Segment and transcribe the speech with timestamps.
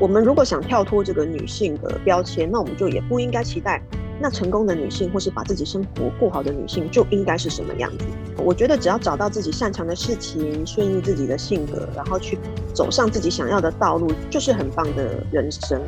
[0.00, 3.82] 我们如果想跳脱这个女性的标签，那我们就也不应该期待
[4.20, 8.04] 那成功的女性或是把自己生活过好的女性就应该是什么样子。
[8.36, 12.38] 我觉得只要找到自己擅长的事情，顺应自己的性格，然后去
[12.72, 15.82] 走上自己想要的道路，就是很棒的人生。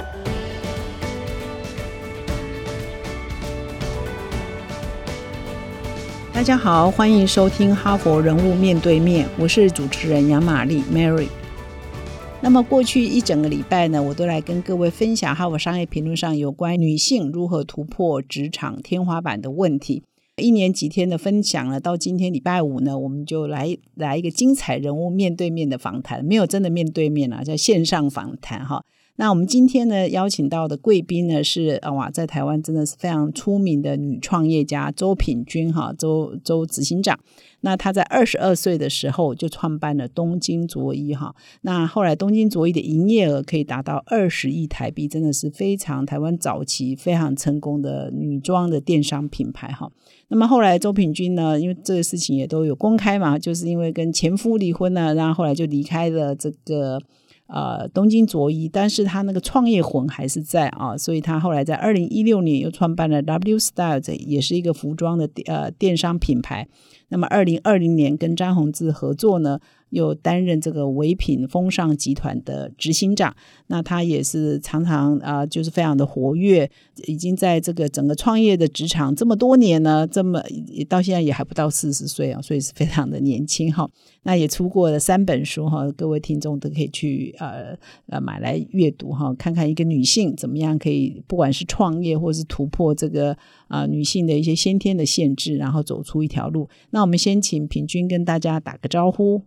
[6.32, 11.28] 大家好，欢迎收听《哈佛人物面对面》，我是主持人杨玛丽 Mary。
[12.42, 20.02] 那么过去一整个礼拜呢，我都来跟各位分享《哈佛商业评论》上有关女性如何突破职场天花板的问题。
[20.36, 28.82] 一年几天的分享了，到今天礼拜五呢，我们就来来一个精彩人物面对面的访谈，没有真的面对面啊，在线上访谈哈。
[29.20, 37.20] 那我们今天呢邀请到的贵宾呢是啊哇，在台湾真的是非常出名的女创业家周品君哈，周周执行长。
[37.60, 49.92] 那她在二十二岁的时候就创办了东京卓一哈，那后来东京卓一的营业额可以达到二十亿台币，真的是非常台湾早期非常成功的女装的电商品牌哈。
[50.28, 56.98] 那么后来周品君呢，因为这个事情也都有公开嘛，就是因为跟前夫离婚了，然后后来就离开了这个。
[57.52, 66.68] 呃，东京卓一，但是他那个创业魂还是在啊，所以他后来在二零一六年又创办了 W Style，也是一个服装的呃电商品牌。
[67.08, 69.58] 那么二零二零年跟张宏志合作呢。
[69.90, 73.34] 又担任这个唯品风尚集团的执行长，
[73.66, 76.70] 那他也是常常啊，就是非常的活跃，
[77.06, 80.42] 已经在这个整个创业的职场这么多年呢，这么
[80.88, 83.88] 到现在也还不到四十岁啊，所以是非常的年轻哈。
[84.22, 93.36] 那也出过了三本书哈，各位听众都可以去呃呃买来阅读哈，看看一个女性怎么样可以不管是创业或是突破这个
[93.68, 96.68] 啊女性的一些先天的限制，然后走出一条路。
[96.90, 99.42] 那我们先请平均跟大家打个招呼。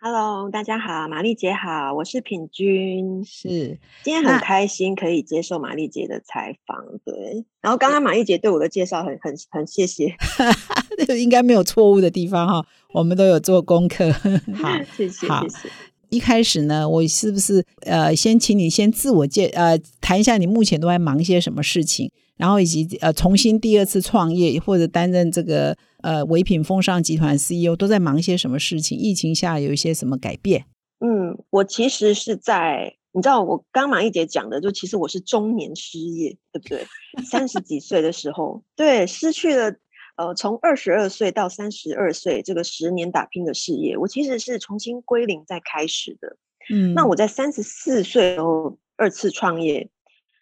[0.00, 7.44] Hello，大家好，玛丽姐好，我是品君，是今天很开心可以接受玛丽姐的采访，对。
[7.60, 10.14] 然后刚刚玛丽姐对我的介绍很很很谢谢，
[11.20, 12.64] 应该没有错误的地方哈，
[12.94, 14.12] 我们都有做功课。
[14.54, 15.68] 好， 谢谢，谢谢。
[16.10, 25.76] 一开始呢，我是不是呃，先请你先自我介呃，谈一下你目前都在忙些什么事情，然后以及呃，重新第二次创业或者担任这个。
[26.02, 28.96] 呃，唯品风尚集团 CEO 都在忙些什么事情？
[28.98, 30.66] 疫情下有一些什么改变？
[31.00, 36.86] 嗯，我其实是在，你知道，我刚马一姐讲的，就其实我是中年失业，对不对？
[37.24, 39.74] 三十几岁的时候，对，失去了
[40.16, 46.36] 呃，从二十二岁到三十二岁这个十年打拼的事业，我其实是重新归零再开始的。
[46.70, 49.88] 嗯，那我在三十四岁时候二次创业，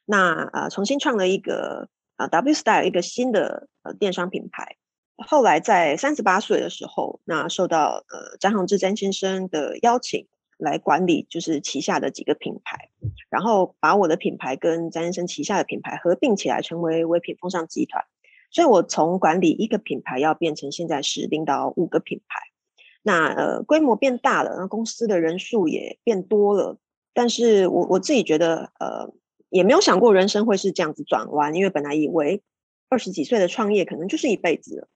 [0.05, 4.77] 那呃，重新创了一个啊 W Style 一个新的呃电商品牌。
[5.19, 10.27] 后来在三十八岁的时候，那受到呃张宏志詹先生的邀请
[10.59, 12.91] 来管理，就是旗下的几个品牌，
[13.31, 18.05] 然后把我的品牌跟詹先生旗下的品牌合并起来，成为唯品风尚集团。
[18.51, 22.41] 所以我从管理一个品牌，要变成现在是领导五个品牌，
[23.03, 26.79] 那呃规模变大了，那公司的人数也变多了。
[27.13, 29.11] 但是我我自己觉得，呃，
[29.49, 32.43] 也没有想过人生会是这样子转弯，因为本来以为
[32.89, 34.89] 二十几岁的创业可能就是一辈子了。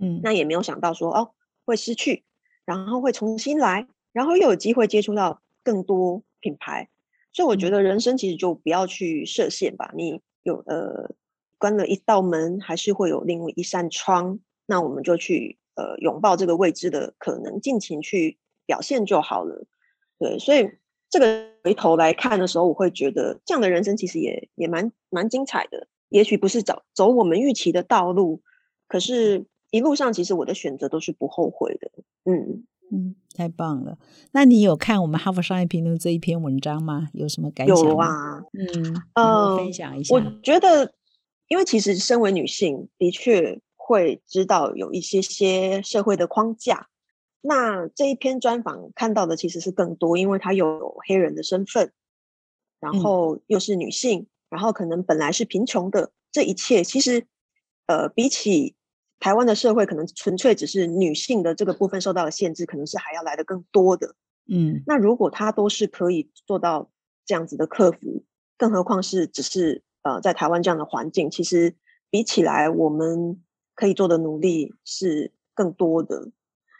[0.00, 1.32] 嗯，那也没有想到说哦
[1.64, 2.24] 会失去，
[2.64, 6.88] 然后会重新来，然后又有机会接触到更多品牌，
[7.32, 9.90] 所以我觉得人生其实就不要去设限吧。
[9.94, 11.10] 你有呃
[11.58, 19.66] 关了一道门，还是会有另外一扇窗，那我们就去呃拥抱这个未知的可能，尽情去表现就好了。
[20.18, 20.70] 对，所以
[21.10, 25.88] 这个回头来看的时候，我会觉得这样的人生其实也也蛮蛮精彩的。
[26.08, 28.40] 也许不是走走我们预期的道路，
[28.86, 29.44] 可是。
[29.70, 31.90] 一路上，其实我的选择都是不后悔的。
[32.24, 33.98] 嗯嗯，太棒了。
[34.32, 37.08] 那你有看我们《哈佛商业评论》这一篇文章吗？
[37.12, 37.76] 有什么感想？
[37.76, 38.42] 有啊。
[38.54, 40.14] 嗯呃，分享一下。
[40.14, 40.94] 我觉得，
[41.48, 46.88] 因为其实身为女性，的确会知道有一些些社会的框架。
[47.42, 51.92] 那这一篇专访看到的其实是更多，因为她有黑人的身份，
[52.80, 57.26] 然后又是女性，然后可能本来是贫穷的，这一切其实，
[57.86, 58.76] 呃，比起。
[59.20, 64.14] 台湾的社会可能纯粹只是女性的这个部分受到了限制，可能是还要来的更多的。
[64.48, 66.90] 嗯，那如果她都是可以做到
[67.26, 68.24] 这样子的克服，
[68.56, 71.74] 更何况是只是呃在台湾这样的环境，其实
[72.10, 73.42] 比起来我们
[73.74, 76.30] 可以做的努力是更多的。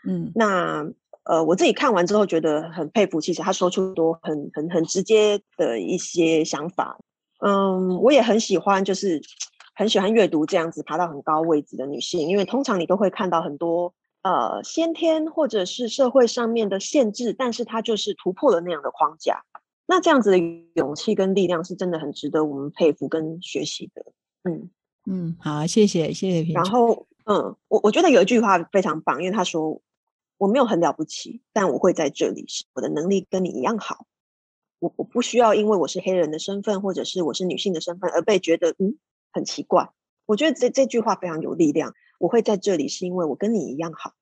[0.08, 0.88] 嗯，那
[1.24, 6.98] 呃我自己看完之后觉得很佩服，其实她说出多很很很直接的一些想法。
[7.40, 9.20] 嗯，我也很喜欢，就是。
[9.78, 19.44] 很喜欢阅读这样子爬到很高位置的女性，因为通常你都会看到很多呃先天或者是社会上面的限制，但是她就是突破了那样的框架。
[19.86, 20.38] 那这样子的
[20.74, 24.04] 勇气跟力量是真的很值得我们佩服跟学习的。
[24.42, 24.68] 嗯
[25.06, 26.52] 嗯，好，谢谢谢谢。
[26.52, 29.80] 然后嗯，我我觉得有一句话非常棒，因为他说
[30.38, 34.06] 我没有很了不起，但我会在这里，我的能力跟你一样好。
[34.80, 38.96] 我我不需要因为我是黑人的身份，或者是我是女性的身份而被觉得嗯
[39.32, 39.90] 很奇怪。
[40.26, 41.94] 我觉得这这句话非常有力量。
[42.18, 44.14] 我会在这里是因为我跟你一样好。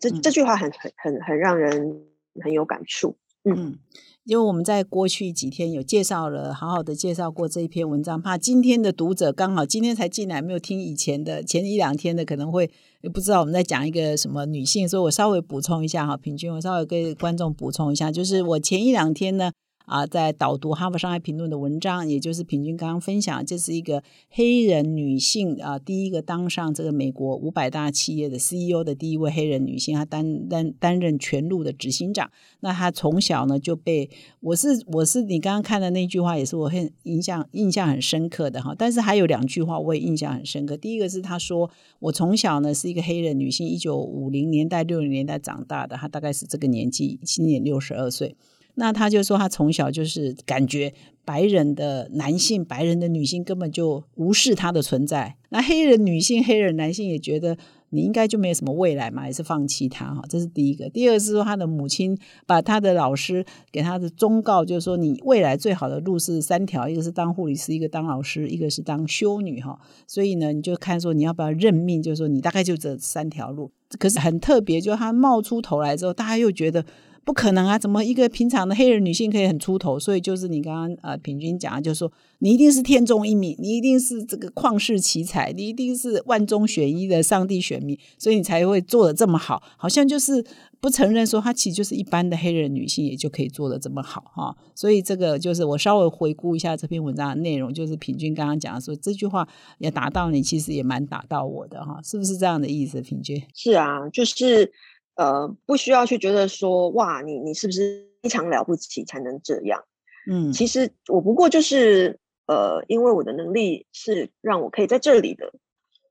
[0.00, 2.02] 这这句话很很很很让人
[2.42, 3.16] 很有感触。
[3.44, 3.78] 嗯，
[4.24, 12.70] 因为我们在过去几天有介绍了，好好的介绍过这一篇文章，怕今天的读者刚好今天才进来，没有听以前的前一两天的，可能会
[13.14, 19.52] 不知道我们在讲一个什么女性，所以我稍微补充一下哈，平均我稍微给观众补充一下，就是我前一两天呢。
[19.88, 32.30] 啊，在导读《哈佛商业评论》的文章，也就是平均刚刚分享，这是一个黑人女性啊，第一个当上这个美国五百大企业的 CEO 的第一位黑人女性，她担担担任全路的执行长。
[32.60, 38.74] 那她从小呢就被我是我是你刚刚看的那句话，也是我很印象印象很深刻的哈。
[38.76, 40.76] 但是还有两句话我也印象很深刻。
[40.76, 41.70] 第一个是她说，
[42.00, 48.36] 我从小呢是一个黑人女性，一九五零年代六零年代长大的，她大概是这个年纪，今年六十二岁。
[48.80, 50.94] 那他就说，他从小就是感觉
[51.24, 55.34] 白人的男性、白人的女性根本就无视他的存在。
[55.48, 57.58] 那黑人女性、黑人男性也觉得
[57.90, 60.22] 你应该就没有什么未来嘛，也是放弃他哈。
[60.28, 60.88] 这是第一个。
[60.90, 62.16] 第二是说，他的母亲
[62.46, 69.76] 把他的老师给他的忠告，就是说你未来最好的路是三条，一个是当护理师，一个当老师，一个是当修女哈。
[70.06, 73.72] 所以呢，你就看说你要不要认命，就是说你大概就这三条路。
[73.98, 76.84] 可是很特别，就他冒出头来之后，大家又觉得。
[77.28, 77.78] 不可能啊！
[77.78, 80.00] 怎么一个平常的黑人女性可以很出头？
[80.00, 89.62] 所以就是你刚刚呃平均讲，就是说你一定是天中一米，你一定是这个旷世奇才，你一定是万中选一的上帝选民，所以你才会做的这么好。
[89.76, 90.42] 好像就是
[90.80, 94.56] 不承认说她其实就是一般的黑人女性也就可以做的这么好哈。
[94.74, 99.46] 所以这个就是我稍微回顾一下这篇文章的内容，就是平均刚刚讲的说这句话
[99.76, 103.02] 也打到你，其实也蛮打到我的哈，是不是这样的意思？
[103.02, 104.72] 平均是啊，就是。
[105.18, 109.84] 呃，不需要去觉得说哇，你你是不是非常了不起才能这样？
[110.30, 115.52] 嗯，其实我不过就是呃，因为我的能力是让我可以在这里的，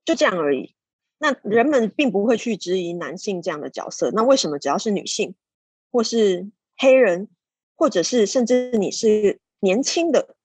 [0.03, 0.75] 就这样而已。
[1.19, 4.11] 那人们并不会去质疑男性这样的角色。
[4.11, 5.35] 那为什么只要是女性，
[5.89, 7.29] 或是黑人，
[7.77, 10.35] 或者是甚至你是年轻的，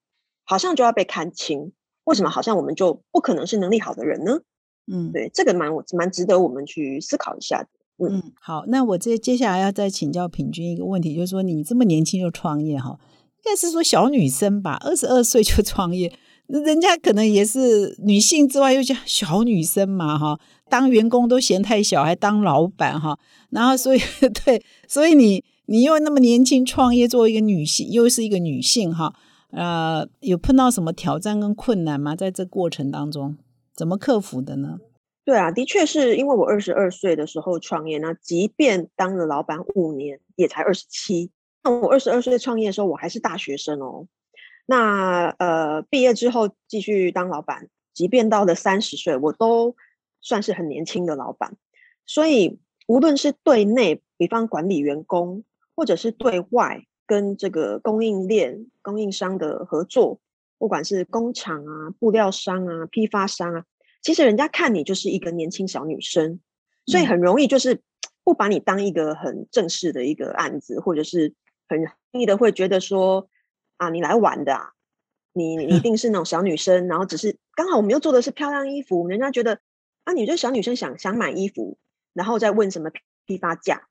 [0.44, 1.73] 好像就要被看轻？
[2.05, 4.41] 为什么好像我们就不可能是能力好的人呢？
[4.87, 7.69] 嗯，对，这个蛮蛮值得我们去思考一下的。
[7.99, 16.12] 嗯，好，那我接接下来要再请教平均一个问题，就是说你这么年轻就创业哈，应该是说小女生吧，二十二岁就创业，
[16.49, 23.17] 那人家可能也是女性之外又叫小女生嘛哈，当员工都嫌太小，还当老板哈，
[23.50, 24.00] 然后所以
[24.45, 29.15] 对，所以你你又那么年轻创业，作为一个女性，又是一个女性哈，
[29.53, 32.17] 呃，有碰到什么挑战跟困难吗？
[32.17, 33.37] 在这过程当中，
[33.77, 34.79] 怎么克服的呢？
[35.25, 41.31] 对啊，的确是因为我二十二岁的时候创业，那即便当了老板五年，也才二十七。
[41.63, 44.09] 那我二十二岁创业的时候，我还是大学生哦。
[44.67, 49.77] 那呃，毕业之后继续当老板，即便到了三十岁，我都
[50.21, 51.57] 算是很年轻的老板。
[52.05, 52.59] 所以
[52.89, 55.45] 无论是对内，比方管理员工，
[55.77, 60.19] 或者是对外跟这个供应链、供应商的合作，
[60.59, 63.64] 不管是工厂啊、布料商啊、批发商啊。
[64.02, 66.40] 其实人家看你就是一个年轻小女生，
[66.87, 67.80] 所以很容易就是
[68.25, 71.35] 不把你当一个很正式的一个案子，或者是
[71.68, 73.28] 很容易的会觉得说
[73.76, 74.73] 啊，你来玩的，
[75.32, 79.61] 你你一 定是那种小女生，然后只是刚好我们又做的是漂亮衣服，人家觉得
[80.04, 81.78] 啊，你这小女生想想买衣服，
[82.12, 82.90] 然后再问什么
[83.25, 83.87] 批发价，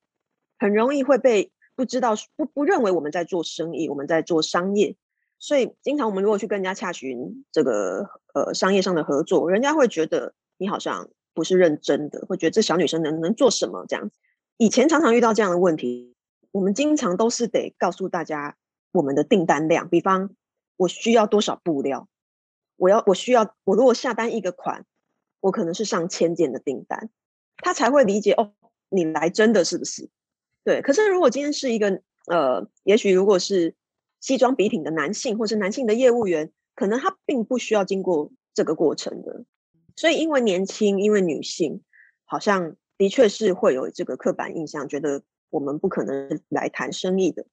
[0.60, 4.98] 很容易会被不知道不不认为我们在做生意，我们在做商业。
[5.40, 14.18] 所以，经常我们如果去跟人家洽询这个呃商业上的合作，人家会觉得你好像不是认真的，会觉得这小女生能能做什么这样子。
[14.58, 16.16] 以前常常遇到这样的问题，
[16.52, 18.56] 我们经常都是得告诉大家
[18.92, 20.32] 我们的订单量，比方
[20.78, 22.08] 我需要多少布料，
[22.78, 24.86] 我要我需要我如果下单一个款，
[25.40, 27.10] 我可能是上千件的订单，
[27.58, 28.54] 他才会理解哦，
[28.90, 30.10] 你来真的是不是？
[30.64, 30.82] 对。
[30.82, 33.76] 可是如果今天是一个呃，也许如果是。
[34.24, 39.46] 西装笔挺的男性，或是男性的业务员，可能他并不需要经过这个过程的。
[39.96, 41.82] 所以，因为年轻，因为女性，
[42.26, 47.46] 好像的确是会有这个刻板印象，觉得我们不可能来谈生意的。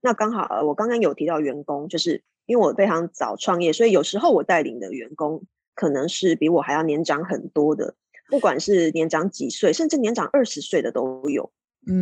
[0.00, 7.94] 那刚好，我刚刚有提到员工，就是因为我非常早创业，所以有时候我带领的员工可能是比我还要年长很多的，
[8.28, 11.52] 不管是年长几岁，甚至年长二十岁的都有。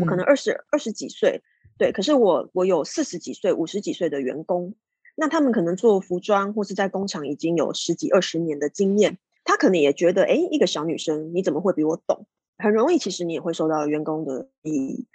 [0.00, 1.42] 我可能二十二十几岁。
[1.78, 4.74] 对，可是我我有四十几岁、五十几岁的员工，
[5.14, 12.26] 那他们可能做服装或是在工厂已经有十几二十年的经验，他可能也觉得，哎，一个小女生你怎么会比我懂？
[12.58, 15.06] 很容易，其实你也会受到员工的意。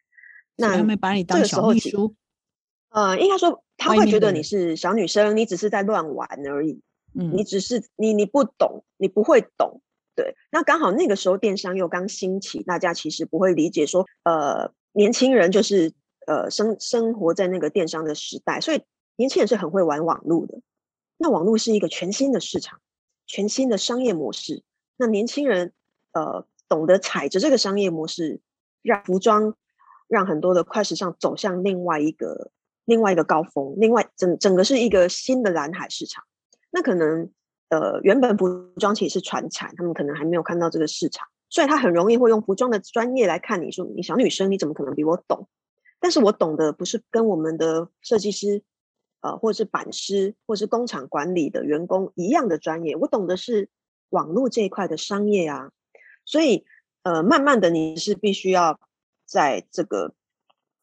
[0.56, 2.16] 那他们把你当小秘书？
[2.89, 6.82] 呃，应该说他会觉得你是小女生，你只是在乱玩而已。
[7.13, 9.82] 嗯，你只是你你不懂，你不会懂。
[10.16, 15.94] 对，那刚好那个时候电商又刚兴起，大家其实不会理解说，呃，年轻人就是
[16.25, 18.82] 呃生生活在那个电商的时代，所以
[19.18, 20.62] 年轻人是很会玩网络的。
[21.18, 22.80] 那网络是一个全新的市场，
[23.26, 24.64] 全新的商业模式。
[24.96, 25.74] 那年轻人
[26.14, 28.40] 呃懂得踩着这个商业模式，
[28.82, 29.56] 让服装
[30.08, 32.52] 让很多的快时尚走向另外一个
[32.86, 36.24] 另外一个高峰，另外整整个是一个新的蓝海市场。
[36.72, 37.30] 那可能。
[37.70, 38.48] 呃，原本服
[38.78, 45.50] 装其实是传产，他们可能还没有看到这个市场，所以他很容易会用服装的专业来看你说，你小女生你怎么可能比我懂？
[46.00, 48.64] 但是我懂的不是跟我们的设计师，
[49.28, 53.68] 呃，或者是板师，或者是工厂管理的员工一样的专业，我懂的是
[54.10, 55.72] 网络这一块的商业啊。
[56.24, 56.66] 所以，
[57.04, 58.80] 呃，慢慢的你是必须要
[59.26, 60.14] 在这个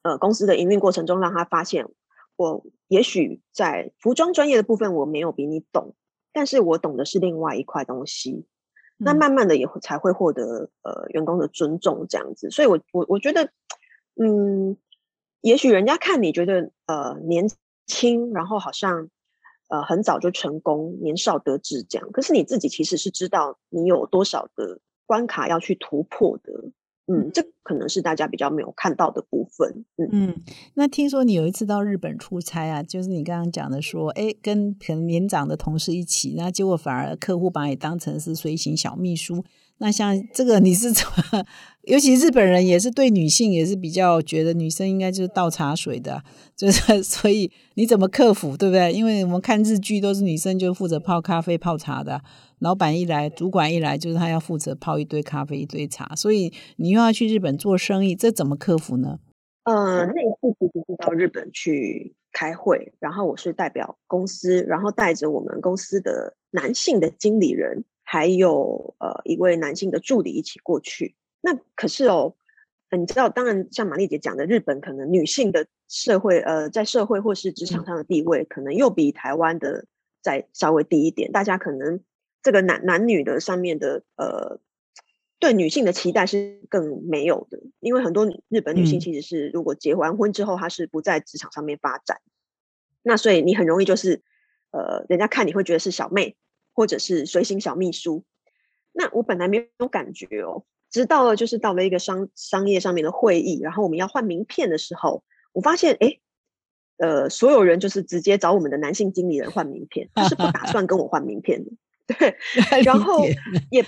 [0.03, 1.89] 呃公司的营运过程中，让他发现，
[2.37, 5.95] 我也许在服装专业的部分我没有比你懂。
[6.33, 8.45] 但是我懂的是另外一块东西，
[8.99, 13.51] 那慢慢的也会才会获得呃员工的尊重这样子，所以我我我觉得，
[14.21, 14.77] 嗯，
[15.41, 17.49] 也许人家看你觉得呃年
[17.87, 19.09] 轻，然后好像
[19.69, 26.71] 呃很早就成功，年少得志这样，可是你自己其实是知道你有多少的关卡要去突破的。
[27.07, 29.85] 嗯，这可能是大家比较没有看到的部分。
[29.99, 39.45] 嗯嗯，那听说你有一次到日本出差啊，就是你刚刚讲的说，哎，跟可能年长的同事一起，那结果反而客户把你当成是随行小秘书。
[39.79, 41.45] 那像这个你是怎么？
[41.83, 46.23] 尤其日本人也是对女性也是比较觉得女生应该就是倒茶水的，
[46.57, 48.91] 就是 所以你怎么克服，对不对？
[48.93, 52.23] 因为我们看日剧都是女生就负责泡咖啡泡茶的。
[52.61, 59.19] 老板一来，主管一来，就是他要负责泡一堆咖啡、一堆茶，所以你又要去日本做生意，这怎么克服呢？
[59.65, 71.17] 呃，那一次其实是到日本去开会，然后我是代表公司，然后带着我们公司的男性的经理人，还有呃一位男性的助理一起过去。
[71.41, 72.37] 那可是哦，
[72.97, 79.87] 你知道，当然像玛丽姐讲的，日本可能女性的社会，呃，在社会或是职场上的地位，可能又比台湾的
[80.23, 82.01] 再稍微低一点，大家可能。
[82.47, 84.61] 这个男男女的上面的呃，
[85.39, 92.21] 对女性的期待是更没有的，因为很多日本女性其实是如果结完婚之后，她是不在职场上面发展，
[93.03, 94.21] 那所以你很容易就是
[94.73, 96.37] 呃，人家看你会觉得是小妹
[96.75, 98.25] 或者是随行小秘书。
[98.93, 106.19] 那我本来没有感觉哦，直到了就是到了一个商商业上面的会议，然后我们要换名片的时候，我发现哎，
[106.99, 111.73] 呃，所有人就是直接找我们的男性经理人换名片，他是不打算跟我换名片的。
[112.07, 112.37] 对，
[112.85, 113.25] 然后
[113.71, 113.85] 也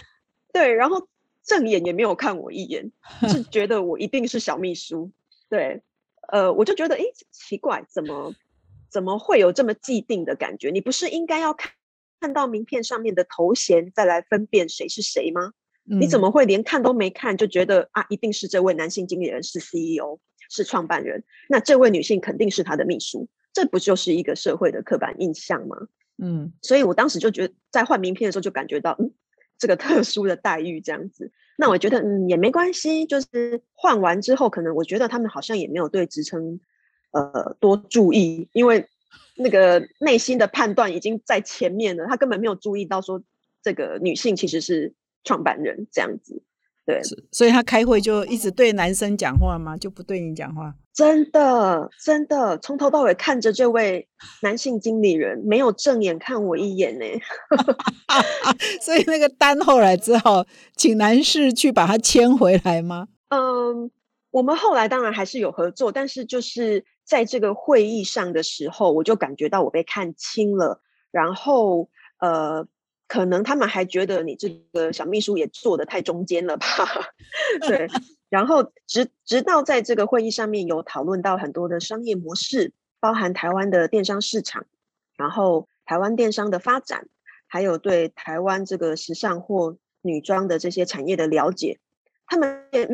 [0.52, 1.06] 对，然后
[1.44, 2.90] 正眼也没有看我一眼，
[3.28, 5.12] 是 觉得我一定是小秘书。
[5.48, 5.82] 对，
[6.32, 8.34] 呃，我就觉得，哎，奇怪，怎么
[8.90, 10.70] 怎么会有这么既定的感觉？
[10.70, 11.70] 你不是应该要看
[12.20, 15.52] 看到名片上面的头衔再来分辨谁是谁吗？
[15.84, 20.18] 你怎么会连看都没看就觉得啊，一定是这位男性经理人是 CEO
[20.50, 25.76] 是创办人，那这位女性肯定是他的秘书，这不就是一个社会的刻板印象吗？
[26.18, 29.12] 嗯，所以我当时就觉得，在换名片的时候就感觉到，嗯，
[29.58, 31.30] 这个特殊的待遇这样子。
[31.56, 36.58] 那我觉得，嗯，也没关系，就是换完之后，可能我觉得他们好像也没有对职称，
[37.12, 38.88] 呃，多注意，因为
[39.36, 43.22] 那个内心的判断已经在前面了，他根本没有注意到说
[43.62, 46.42] 这个女性其实是创办人这样子。
[46.86, 47.00] 对，
[47.32, 49.76] 所以他开会就一直对男生讲话吗？
[49.76, 50.72] 就不对你讲话？
[50.94, 54.06] 真的，真的，从头到尾看着这位
[54.40, 57.04] 男性经理人，没有正眼看我一眼呢。
[58.80, 63.08] 所以那个单后来只好请男士去把他签回来吗？
[63.30, 63.90] 嗯，
[64.30, 72.68] 我们后来当然还是有合作，但是就是在这个会议上的时候，我就感觉到我被看清了，然后呃。
[73.08, 76.66] 可能他们还觉得你这个小秘书也做的太中间了吧？
[77.68, 77.86] 对，
[78.28, 84.66] 然后直直到在这个会议上面有讨论到很多的商业模式，包含台湾的电商市场，
[85.16, 87.06] 然后台湾电商的发展，
[87.46, 91.78] 还有对台湾这个时尚或女装的这些产业的了解，
[92.26, 92.88] 他们嗯，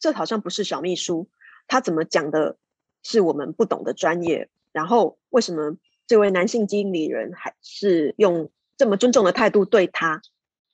[0.00, 1.28] 这好像不是小秘书，
[1.68, 2.56] 他怎么讲的
[3.04, 4.48] 是我们不懂的专业？
[4.72, 5.76] 然后为什么
[6.08, 8.50] 这位男性经理人还是用？
[8.76, 10.20] 这么尊重的态度对他，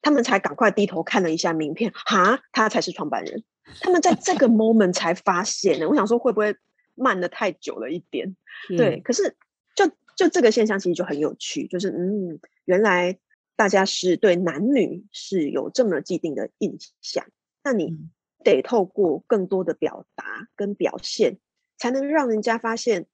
[0.01, 3.45] 他们才赶快低头看了一下名片，哈，他才是创办人。
[3.83, 5.87] 他们在这个 moment 才发现呢。
[5.87, 6.57] 我想说，会不会
[6.95, 8.35] 慢的太久了一点。
[8.69, 9.37] 对，可是
[9.77, 13.19] 就就这个现象其实就很有趣，就是嗯，原来
[13.55, 17.27] 大家是对男女是有这么既定的印象，
[17.63, 17.99] 那你
[18.43, 21.37] 得透过更多的表达跟表现，
[21.81, 23.07] 才能让人家发现，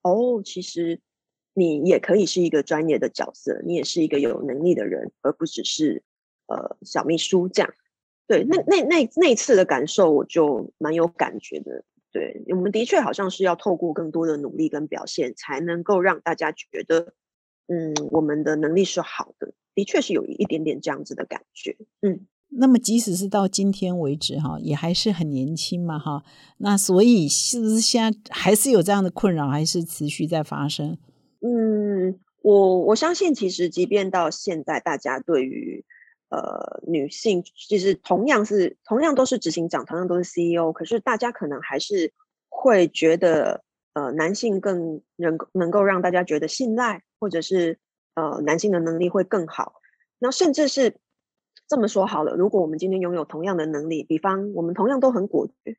[0.00, 1.00] 哦，其实
[1.52, 6.02] 你也可以是一个专业的角色，你也是一个有能力的人，而不只是
[6.46, 7.74] 呃小秘书这样。
[8.26, 11.84] 对，那那那那次的感受，我就蛮有感觉的。
[12.10, 17.12] 对，我们的确好像是要透过更多的努力跟表现，才能够让大家觉得，
[17.66, 19.52] 嗯，我们的能力是好的。
[19.74, 21.76] 的确是有一点点这样子的感觉。
[22.00, 26.22] 嗯，那么即使是到今天为止，哈，也还是很年轻嘛，哈。
[26.58, 30.96] 那所以是不是现在还是有这样的困扰，还是持续在发生？
[31.40, 35.84] 嗯，我我相信，其实即便到现在，大家对于
[36.30, 42.12] 呃，女性其实同样是同样都是执行长，同样都是 CEO，可是大家可能还是
[42.48, 47.78] 会觉得，呃，男性更能能够让大家觉得信赖，或者是
[48.14, 49.74] 呃，男性的能力会更好。
[50.18, 50.96] 那甚至是
[51.66, 55.76] 这么说好了，如果我们今天拥有同样的能力，比方我们同样都很果决，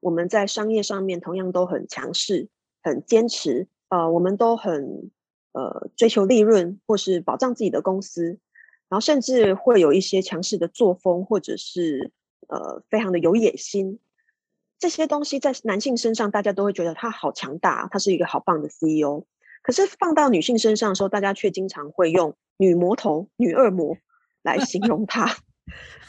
[0.00, 2.48] 我们在商业上面同样都很强势、
[2.82, 5.10] 很坚持，呃，我们都很
[5.52, 8.38] 呃追求利润，或是保障自己的公司。
[8.88, 12.12] 然后甚至会有一些强势的作风，或者是
[12.46, 13.98] 呃非常的有野心，
[14.78, 19.24] 这些东西在男性身上，大家都会觉得他好强大，他是一个好棒的 CEO。
[19.64, 23.96] 可是放到女性身上的时候，大家却经常会用“女魔头”“女恶魔”
[24.46, 25.36] 来形容它。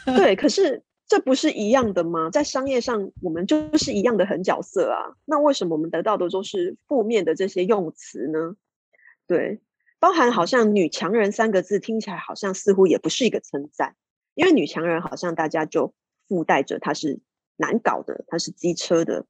[0.05, 2.29] 对，可是这不是一样的吗？
[2.29, 5.17] 在商业上，我们就是一样的狠角色啊。
[5.25, 8.55] 那为什么我们得到的都是负面的这些用词呢？
[9.27, 9.59] 对。
[9.99, 13.95] 包含好像“女强人”三个字听起来好像似乎也不是一个称赞，
[14.35, 15.91] 因为“女强人”好像大家就
[16.27, 17.19] 附带着她是
[17.55, 19.25] 难搞的，她是机车的，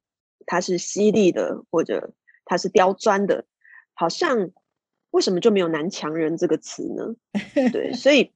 [0.45, 2.11] 她是犀利的，或者
[2.43, 3.45] 她是刁钻的，
[3.93, 4.51] 好像
[5.11, 7.15] 为什么就没有“男强人”这个词呢？
[7.71, 8.33] 对，所以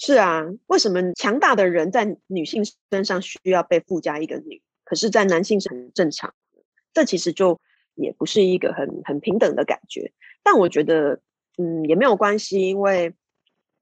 [0.00, 6.62] 是啊，为什么强大的人在女性身上需要被附加一个“女”，可是，在男性是很正常的？
[6.94, 7.60] 这其实就
[7.94, 10.12] 也不是一个很很平等的感觉。
[10.42, 11.20] 但我觉得。
[11.58, 13.12] 嗯，也没有关系，因为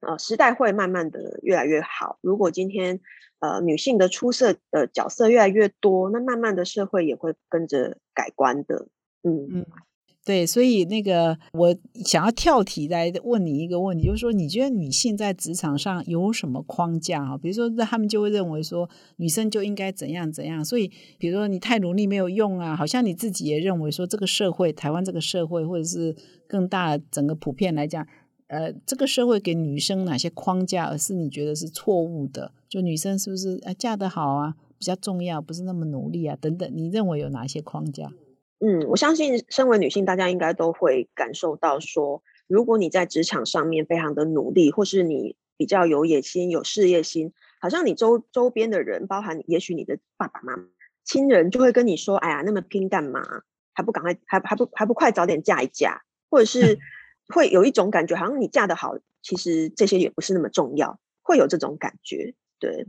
[0.01, 2.17] 呃，时代会慢慢的越来越好。
[2.19, 2.99] 如果今天
[3.39, 8.87] 呃女性的出色的角色越来越多，那慢慢的社会也会跟着改观的。
[9.23, 9.65] 嗯嗯。
[10.29, 17.35] 对，所以那个我想要跳题来问你一个问题，就是说，你觉得女性在职场上有什么框架啊？
[17.35, 20.63] 比如说，他们就会认为说，女生就应该怎样怎样。
[20.63, 26.15] 所以，比如说你太努力没有用啊，好像你自己也认为说，这个社会，台湾这个社会，或者是
[26.47, 28.05] 更大整个普遍来讲，
[28.49, 32.51] 呃，这个社会给女生哪些框架，而是你觉得是错误的？
[32.69, 36.71] 就女生是不是啊嫁得好啊比较重要，不是那么努力啊等等？
[36.71, 38.11] 你认为有哪些框架？
[38.59, 50.63] 嗯，我相信身为女性，大家应该都会感受到说，如果你在职场上面非常的努力，或是你比较有野心、有事业心，好像你周周边的人，包含也许你的爸爸妈妈、
[51.05, 53.21] 亲人，就会跟你说：“哎呀，那么拼干嘛？
[53.73, 56.77] 还不赶快，还还不还不快早点嫁一嫁？”或者是
[57.33, 62.33] 会有一种感觉，好像你嫁得好，其实这些也不是那么重要，会有这种感觉。
[62.59, 62.85] 对，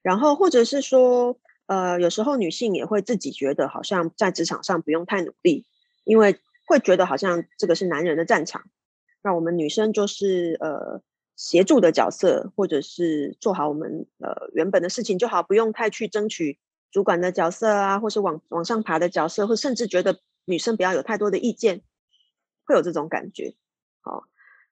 [0.00, 1.36] 然后或者是说。
[1.68, 5.66] 呃，有时候女性也会自己觉得好像在职场上不用太努力，
[6.04, 8.62] 因为会觉得好像这个是男人的战场，
[9.22, 11.02] 那我们女生就是呃
[11.36, 16.58] 协助的角色，或者是做好我们呃原本的事情就好，不用太去争取
[16.90, 21.82] 主管的角色啊，或是往往上爬的角色，或甚至觉得女生不要有太多的意见，
[22.64, 23.54] 会有这种感觉。
[24.00, 24.24] 好，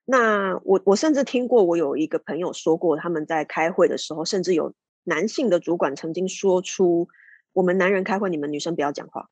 [0.06, 4.72] 那我我甚至听过，我有一个朋友说过，他们在开会的时候，甚至有。
[5.07, 7.09] 男性的主管曾经说出
[7.55, 9.31] ：“我们男人开会，你们女生不要讲话。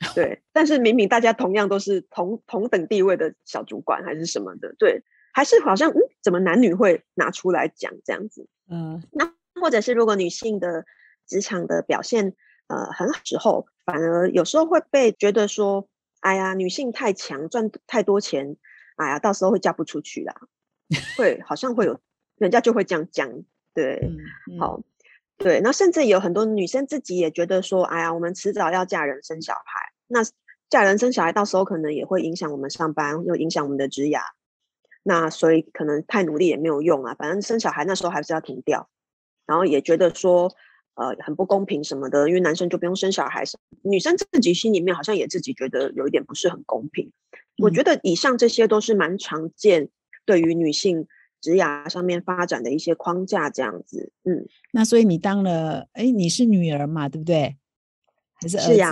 [0.14, 8.46] ”对，但是明明大家同样都是同同等地位的小主管，还是什么的，对，还是好像嗯，怎么男女会拿出来讲这样子？
[8.68, 10.84] 嗯，那或者是如果女性的
[11.26, 12.34] 职场的表现
[12.66, 15.88] 呃很好之后，反而有时候会被觉得说
[16.20, 18.58] ：“哎呀，女性太强，赚太多钱，
[18.96, 20.34] 哎呀，到时候会嫁不出去啦。
[21.16, 21.98] ”会好像会有
[22.36, 23.44] 人家就会这样讲。
[23.74, 24.08] 对，
[24.60, 24.80] 好，
[25.36, 30.20] 对，那甚至有很多女生自己也觉得说，哎呀，我们迟早要嫁人生小孩，那
[30.70, 34.20] 嫁人生小孩到时候可能也会影响我们上班，又影响我们的职涯，
[35.02, 38.88] 那所以可能太努力也没有用啊，反正生小孩那时候还是要停掉，
[39.44, 40.54] 然后也觉得说，
[40.94, 43.42] 呃，很不公平什么的，因为男生就不用生小孩，
[43.82, 47.10] 女生自己心里面好像也自己觉得有一点不是很公平。
[47.58, 49.88] 我觉得以上这些都是蛮常见
[50.24, 51.08] 对于女性。
[51.44, 57.56] 职涯上面发展的一些框架，这样子，嗯，那所以你当了，哎，你是女儿嘛，对不对？
[58.40, 58.90] 还是是呀，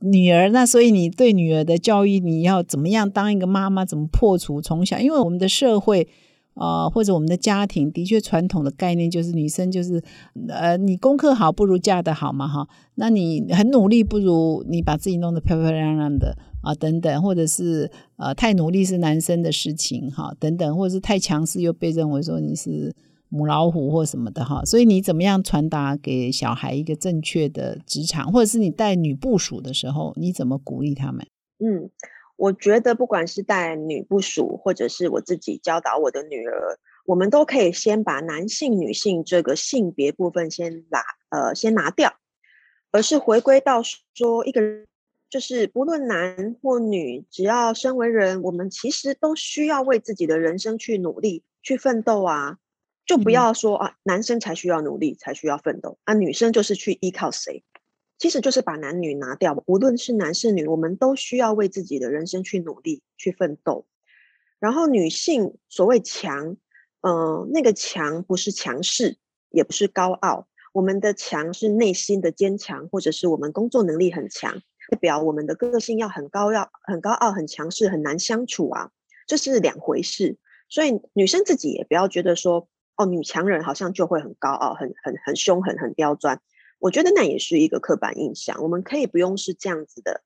[0.00, 0.50] 女儿。
[0.50, 3.86] 那所以你对女儿的教育，你要怎么样当一个妈妈？
[3.86, 4.98] 怎么破除从小？
[4.98, 6.06] 因为我们的社会。
[6.54, 10.00] 啊，或者我们的家庭的确传统的概念就是女生就是，
[10.48, 22.94] 呃，你功课好不如嫁得好嘛，哈，那你很努力不如你把自己弄得漂漂亮亮的啊，等等，或者是呃太努力是男生的事情哈，等等，或者是太强势又被认为说你是
[23.28, 31.26] 母老虎或什么的哈，所以你怎么样传达给小孩一个正确的职场，或者是你带女部署的时候，你怎么鼓励他们？
[31.58, 31.90] 嗯。
[32.36, 40.98] 我觉得不管是带女部属，或者是我自己教导我的女儿，我们都可以先把男性、女性这个性别部分先拿
[41.30, 42.12] 呃先拿掉，
[42.90, 44.84] 而是回归到说一个人，
[45.34, 52.58] 就是不论男或女，只要身为人，我们其实都需要为自己的人生去努力、去奋斗啊！
[53.04, 57.64] 就不要说啊，男生才需要努力，才需要奋斗啊，女生就是去依靠谁？
[58.16, 63.88] 其实就是把男女拿掉，无论是男是女，我们都需要为自己的人生去努力、去奋斗。
[64.60, 66.56] 然后女性所谓强，
[67.00, 69.16] 嗯，那个强不是强势，
[69.50, 78.90] 也不是高傲，我们的强是内心的坚强，或者是我们工作能力很强，代表我们的个性要很高，要很高傲、很强势、很难相处啊，
[79.26, 80.36] 这是两回事。
[80.68, 86.40] 所以女生自己也不要觉得说，哦，女强人好像就会很高傲、很很很凶狠、很刁钻。
[86.78, 90.22] 我觉得那也是一个刻板印象，我们可以不用是这样子的。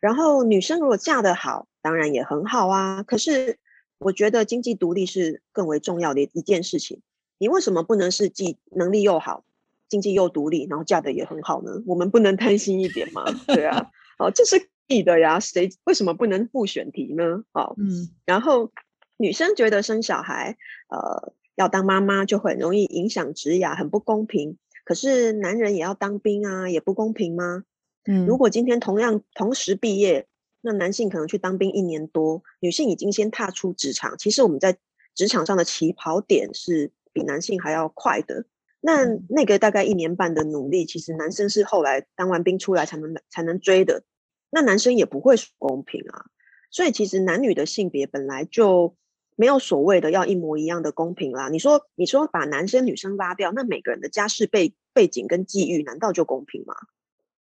[0.00, 3.02] 然后女生如果嫁得好，当然也很好啊。
[3.02, 3.58] 可是
[3.98, 7.00] 我觉得经济独立是更为重要的一件事情。
[7.38, 9.44] 你为什么不能是既能力又好，
[9.88, 11.70] 经济又独立，然后嫁的也很好呢？
[11.86, 13.24] 我们不能贪心一点吗？
[13.46, 15.38] 对啊， 哦，这是可以的呀。
[15.38, 17.44] 谁为什么不能不选题呢？
[17.52, 18.08] 哦，嗯。
[18.24, 18.72] 然后
[19.16, 20.56] 女生觉得生小孩，
[20.88, 24.58] 呃，要当妈妈就很容易影响职涯，很不公平。
[24.84, 27.64] 可是男人也要当兵啊，也不公平吗？
[28.06, 30.26] 嗯，如果今天同样同时毕业，
[30.60, 34.16] 那男性可能去当兵一年多，女性已经先踏出职场。
[34.18, 34.76] 其实我们在
[35.14, 38.44] 职场上的起跑点是比男性还要快的。
[38.84, 44.04] 那那个大概一年半的努力，其实男生是后来当完兵出来才能才能追的。
[44.50, 46.26] 那男生也不会公平啊。
[46.70, 48.96] 所以其实男女的性别本来就。
[49.36, 51.48] 没有所谓的要一模一样的公平啦。
[51.48, 56.76] 你说，你说把男生女生拉掉，那每个人的家世背背景跟际遇，难道就公平吗？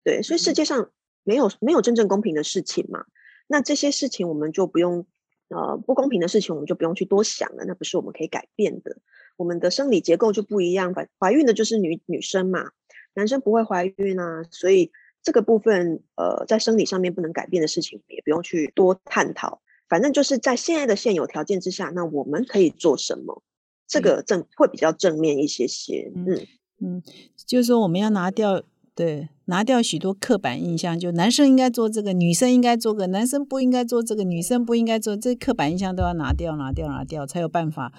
[0.02, 0.90] 对，所以世界上
[1.26, 3.04] 没有没有真正公平的事情嘛。
[3.46, 5.06] 那这些事情我们就不用，
[5.50, 7.66] 呃，不公平的事情我们就不用去多想了。
[7.66, 8.96] 那不是我们可以改变的。
[9.38, 12.72] 我们的生理结构就不一样，怀怀孕的就是女女生嘛，
[13.14, 14.44] 男生不会怀孕啊。
[14.52, 14.92] 所以
[15.24, 19.62] 这个部分，呃，在生理上面不能改变的事情，也不用去多探讨。
[19.90, 23.44] 反正就是在现在的现有条件之下，那我们可以做什么？
[23.88, 26.10] 这个正会比较正面一些些。
[26.16, 26.48] 嗯
[26.80, 27.04] 嗯，
[27.36, 28.64] 就是说我们要拿掉，
[29.02, 37.92] 对，拿掉许多刻板印象，就男生应该做这个，女生应该做个，男生不应该做这个，女生不应该做，这刻板印象都要拿掉，拿掉，拿掉，才有办法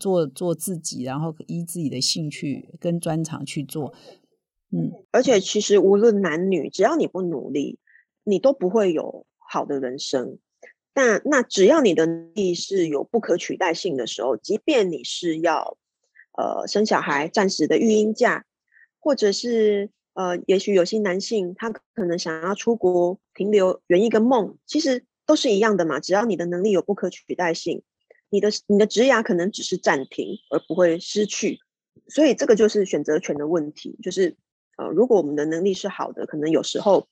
[0.00, 3.94] 做做自己，然后依自己的兴趣跟专长去做。
[4.72, 7.78] 嗯，而且其实无论男女，只要你不努力，
[8.24, 10.38] 你都不会有好的人生。
[10.92, 15.78] 但那只要你的能力是有不可取代性的时候，即便你是要
[16.36, 18.44] 呃生小孩、暂时的育婴假，
[18.98, 26.00] 或者是呃，也许有些男性他可能想要出国停留圆一个梦，其实都是一样的嘛。
[26.00, 27.82] 只要你的能力有不可取代性，
[28.28, 31.60] 你的你的职涯可能只是暂停，而不会失去。
[32.08, 34.36] 所以这个就是选择权的问题，就是
[34.76, 37.06] 呃，如果我们的能力是好的，可能有时候。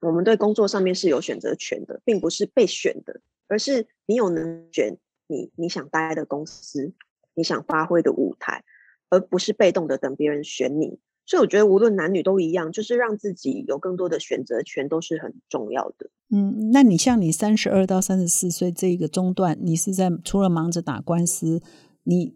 [0.00, 6.92] 我们对工作上面是有选择权的，并不是被选的，而是你有能选你你想待的公司，
[7.34, 8.62] 你想发挥的舞台，
[9.10, 11.00] 而不是被动的等别人选你。
[11.28, 16.08] 所以我觉得无论男女都一样，就是让自己有更多的选择权都是很重要的。
[16.30, 21.60] 嗯，那你像你三十二到三十四岁这一个中段，你是在除了忙着打官司，
[22.04, 22.34] 你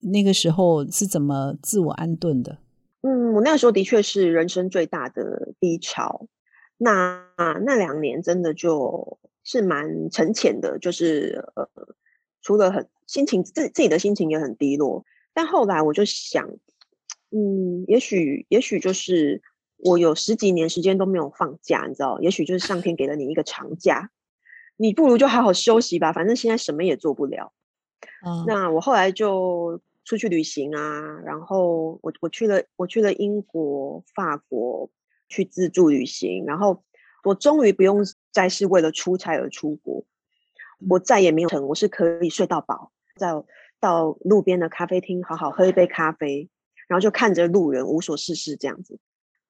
[0.00, 2.58] 那个时候是怎么自我安顿的？
[3.00, 6.28] 嗯，我那个时候的确是人生最大的低潮。
[6.76, 7.24] 那
[7.64, 11.66] 那两年真的就是蛮沉潜的，就是呃，
[12.42, 16.50] 除了很心情自自己的心情也很低落，但后来我就想，
[17.30, 19.42] 嗯，也许也许就是
[19.76, 24.10] 我有十几年时间都没有放假，你知道，也许就是上天给了你一个长假，
[24.76, 27.52] 你不如就好好休息吧，反正现在什么也做不了。
[28.46, 34.90] 那我后来就出去旅行啊，然后我我去了我去了英国、法国。
[35.28, 36.84] 去自助旅行，然后
[37.24, 37.98] 我终于不用
[38.30, 40.04] 再是为了出差而出国，
[40.88, 43.32] 我再也没有成，我是可以睡到饱，在
[43.80, 46.48] 到路边的咖啡厅好好喝一杯咖啡，
[46.86, 48.98] 然后就看着路人无所事事这样子。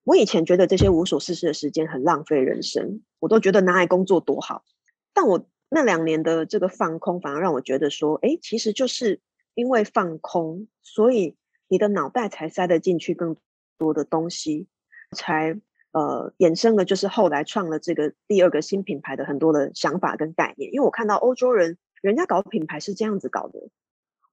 [0.04, 4.64] 我以前觉得这些无所事事的时间很浪费人生，我都觉得拿来工作多好。
[5.12, 9.20] 但我那两年的这个放空，反而让我觉得说，哎，其实就是
[9.54, 13.36] 因为放空，所以你的脑袋才塞得进去更
[13.78, 14.68] 多的东西，
[15.10, 20.72] 才呃衍生了就是后来创了这个第二个新品牌的很多的想法跟概念。
[20.72, 23.58] 因为我看到欧洲人，人家搞品牌是这样子搞的，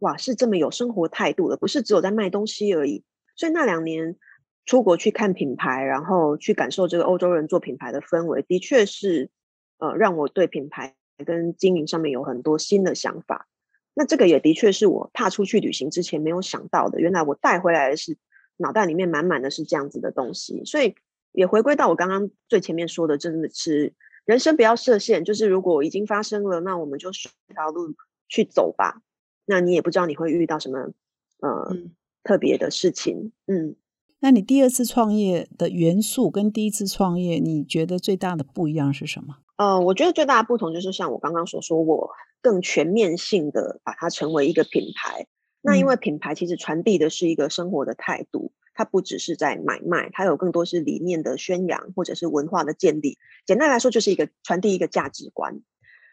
[0.03, 3.05] 哇，是这么有生活态度的，不是只有在卖东西而已。
[3.37, 4.17] 所以那两年
[4.65, 9.29] 出国去看品牌，然后去感受这个欧洲人做品牌的氛围，的确是
[9.77, 13.47] 呃让我对品牌跟经营上面有很多新的想法。
[13.93, 16.99] 那这个也的确是我踏出去旅行之前没有想到的。
[16.99, 18.17] 原来我带回来的是
[18.57, 20.95] 脑袋里面满满的是这样子的东西，所以
[21.31, 23.93] 也回归到我刚刚最前面说的，真的是
[24.25, 27.95] 人生不要设限，就是如果已经发生了，那我们就顺条路
[28.27, 29.01] 去走吧。
[29.45, 30.91] 那你也不知道你会遇到什么，
[31.39, 31.77] 呃。
[32.25, 33.75] 特别的事情，嗯，
[34.21, 39.35] 那你第二次创业的元素跟第一次创业，你觉得最大的不一样是什么？
[39.57, 42.09] 呃，我觉得最大的不同就是像我刚刚所说，我
[42.41, 45.27] 更全面性的把它成为一个品牌。
[45.61, 53.17] 那因为品牌其实传递的是一个生活的态度，它不只是在买卖，它有更多是理念的宣扬或者是文化的建立。
[53.45, 55.61] 简单来说，就是一个传递一个价值观。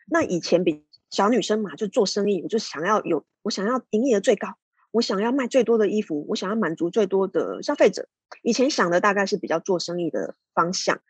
[0.08, 4.48] 那以前比小女生嘛，就做生意，我就想要有，我想要营业额最高。
[4.92, 8.08] 我想要卖最多的衣服，我想要满足最多的消费者。
[8.42, 11.00] 以前想的大概是比较做生意的方向，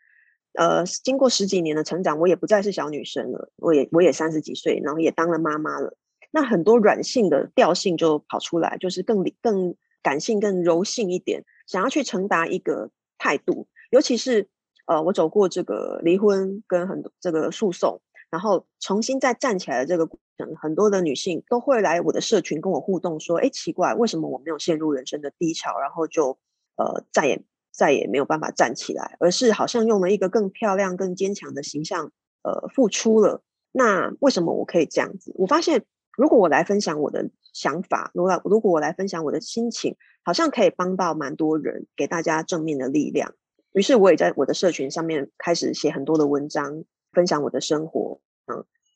[0.53, 5.97] 呃，经过十几年的成长，我也不再是小女生了，我也我也三十几岁，然后也当了妈妈了。
[6.29, 13.67] 那很多软性的调性就跑出来，就是更理更感性、更柔性一点，想要去承达一个态度。
[13.89, 14.47] 尤其是
[14.85, 17.99] 呃，我走过这个离婚跟很多这个诉讼。
[18.31, 26.39] 然后重新再站起来的这个过程，很多的女性都会来我的社群跟我互动，说：“哎，奇怪，为什么我没有陷入人生的低潮，然后就
[26.77, 32.09] 呃再也再也没有办法站起来，而是好像用了一个更漂亮、更坚强的形象
[32.43, 33.43] 呃付出了？
[33.73, 35.33] 那为什么我可以这样子？
[35.35, 35.83] 我发现，
[36.17, 43.33] 如果我来分享我的想法，如果如果我来分享我的心情，好像可以帮到蛮多人，给大家正面的力量。
[43.73, 48.19] 于是我也在我的社群上面开始写很多的文章。”分享我的生活，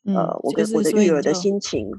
[0.04, 1.90] 嗯，呃，我跟我的育儿的心情，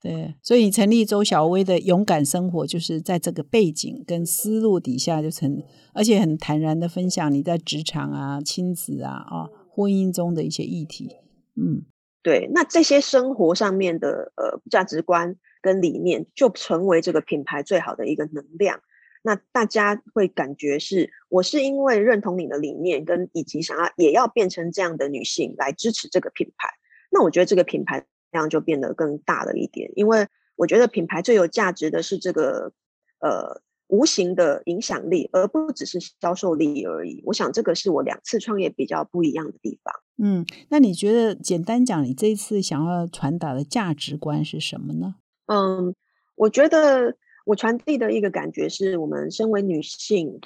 [0.00, 5.62] 对，所以成立周小薇的勇敢生活，就是在这个背景跟思路底下就成，
[5.92, 11.16] 而且很坦然的分享你在职场啊、亲子啊、啊婚姻中的一些议题，
[11.56, 11.84] 嗯，
[12.22, 18.80] 对，那这些生活上面的呃价值观跟理念，就成为这个品牌最好的一个能量。
[19.26, 26.68] 那大家会感觉是，我是因为认同你的理念，跟以及想要也要变成这样的女性来支持这个品牌。
[27.10, 32.72] 那我觉得这个品牌量就变得更大了一点，因为我觉得品牌最有价值的是这个
[33.18, 37.20] 呃无形的影响力，而不只是销售力而已。
[37.26, 39.92] 我想这个是我两次创业比较不一样的地方。
[40.18, 45.16] 嗯，那你觉得简单讲，你这一次想要传达的价值观是什么呢？
[45.46, 45.96] 嗯，
[46.36, 47.16] 我觉得。
[47.46, 50.40] 我传递的一个感觉是，我们身为女性，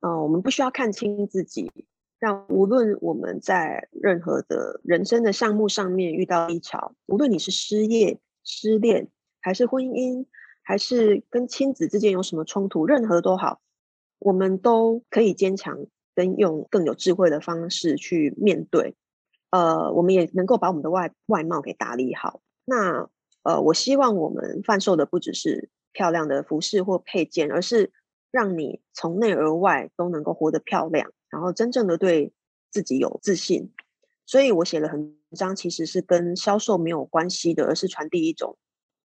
[0.00, 1.70] 呃，我们不需要看清自己。
[2.18, 9.08] 让无论我们在任何的人生的项目上面遇到低潮，无论你是失业、失恋，
[9.42, 10.24] 还是婚姻，
[10.62, 13.60] 还是跟亲子之间有什么冲突，任何都好，
[14.18, 15.78] 我们都可以坚强，
[16.14, 18.94] 跟用更有智慧的方式去面对。
[19.50, 22.40] 呃，我们也能够把我们的外外貌给打理好。
[22.64, 23.10] 那
[23.42, 25.68] 呃，我希望我们贩售的不只是。
[25.96, 27.90] 漂亮的服饰或配件，而是
[28.30, 32.34] 让你从内而外都能够活得漂亮，然后真正的对
[32.70, 33.72] 自己有自信。
[34.26, 38.58] 所以我写了很章，其实是跟销售没有关系的，而是传递一种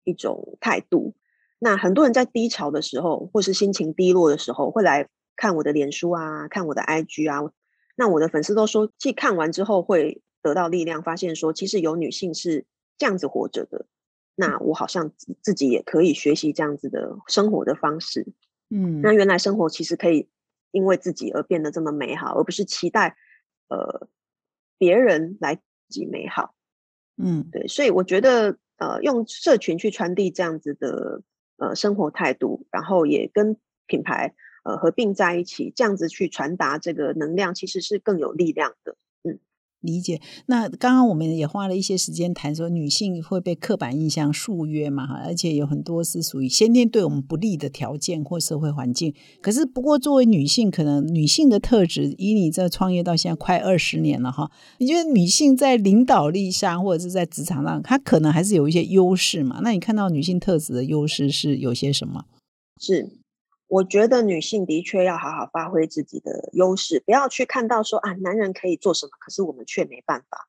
[0.04, 1.16] 一种态度。
[1.58, 7.50] 那很多人在低潮的时候，或是心情低落的时候，会来看我的脸书啊，看我的 IG 啊。
[7.96, 12.66] 那我的粉丝都说，既看完之后会得到力量，发现说，其实有女性是
[12.98, 13.86] 这样子活着的。
[14.36, 18.26] 那我好像自己也可以学习这样子的生活的方式，
[18.70, 20.28] 嗯，那原来生活其实可以
[20.72, 23.16] 因为自己而变得这么美好，而不是期待
[23.68, 24.08] 呃
[24.80, 26.56] 别人来自己美好，
[27.18, 31.22] 嗯，对，所以我觉得呃用社群去传递这样子的
[31.58, 38.98] 呃生活态度，然后也跟品牌呃合并在一起，这样子去传达这个能量，其实是更有力量的。
[39.84, 40.20] 理解。
[40.48, 45.06] 那刚刚我们也花了一些时间谈说，女性会被刻板印象束约嘛？
[45.24, 49.14] 而且有很多是属于先天对我们不利的条件或社会环境。
[49.42, 59.60] 可是，不过作为女性，可能女性的特质，以你这创业到现在快二十年了哈，你觉得女性在领导力上或者是在职场上，她可能还是有一些优势嘛？
[59.64, 62.26] 那你看到女性特质的优势是有些什么？
[62.80, 63.23] 是。
[63.74, 70.48] 我觉得女性的确要好好发挥自己的优势，不要去看到说啊，男人可以做什么，可是我们却没办法。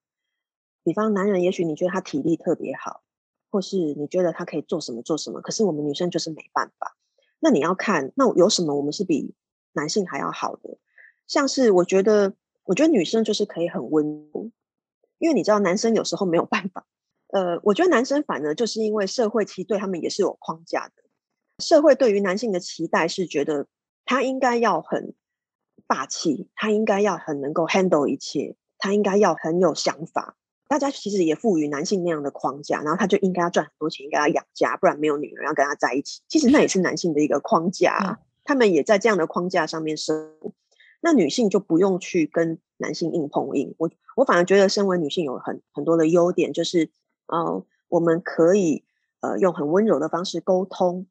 [0.83, 3.03] 比方男人，也许你觉得他体力特别好，
[3.51, 6.99] 或是你觉得他可以做什么做什么，可是我们女生就是没办法。
[7.41, 9.35] 那你要看，那有什么我们是比
[9.73, 10.77] 男性还要好的？
[11.27, 12.35] 像是我觉得，
[12.65, 14.51] 我觉得女生就是可以很温柔，
[15.17, 16.87] 因为你知道男生有时候没有办法。
[17.29, 21.04] 呃，我觉得男生反而就是因为社会其实对他们也是有框架的。
[21.59, 23.67] 社会对于男性的期待是觉得
[24.05, 25.15] 他应该要很
[25.87, 30.37] 霸气，他应该要很能够 handle 一切，他应该要很有想法。
[30.67, 36.23] 大家其实也赋予男性那样的框架，然后他就应该要赚很多钱，应该要养家，不然没有女人要跟他在一起。
[36.27, 40.53] 其实那也是男性的一个框架，他们也在这样的框架上面生活。
[41.01, 43.75] 那女性就不用去跟男性硬碰硬。
[43.79, 46.91] 我我反而觉得，身为女性有很很多的优点，就是
[47.27, 48.85] 呃，我们可以
[49.21, 51.07] 呃用很温柔的方式沟通。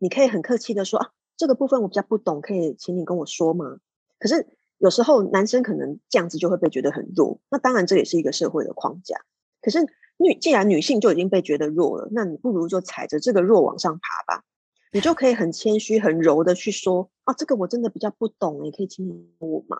[0.00, 3.76] 你可以很客气的说啊，这个部分我比较不懂，可以请你跟我说吗？
[4.18, 9.20] 可是有时候男生可能这样子就会被觉得很弱，那当然这也是一个社会的框架。
[9.60, 9.78] 可是
[10.16, 14.44] 女既然女性就已经被觉得弱了，那你不如就踩着这个弱往上爬吧。
[14.92, 19.76] 你就可以很谦虚、很柔的去说啊，这个我真的比较不懂，你可以请你我吗？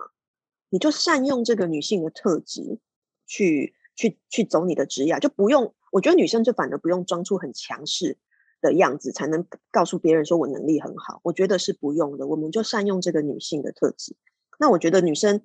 [0.68, 2.78] 你就善用这个女性的特质
[3.26, 5.74] 去去去走你的职业，就不用。
[5.90, 8.18] 我觉得女生就反而不用装出很强势。
[8.60, 12.26] 的样子才能告诉别人说我能力很好，我觉得是不用的。
[12.26, 14.16] 我们就善用这个女性的特质。
[14.58, 15.40] 那我觉得女生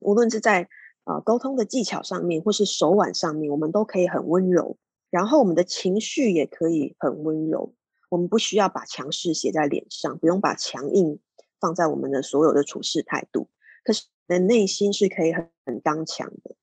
[0.00, 0.68] 无论是在
[1.04, 4.76] 呃沟通的技巧上面，或是手腕上面，我们都可以很温柔。
[5.10, 7.74] 然后我们的情绪也可以很温柔。
[8.08, 11.20] 我们不需要把强势写在脸上，不用把强硬
[11.60, 13.48] 放在我们的所有的处事态度。
[13.84, 16.56] 可是的内心是可以很很刚强的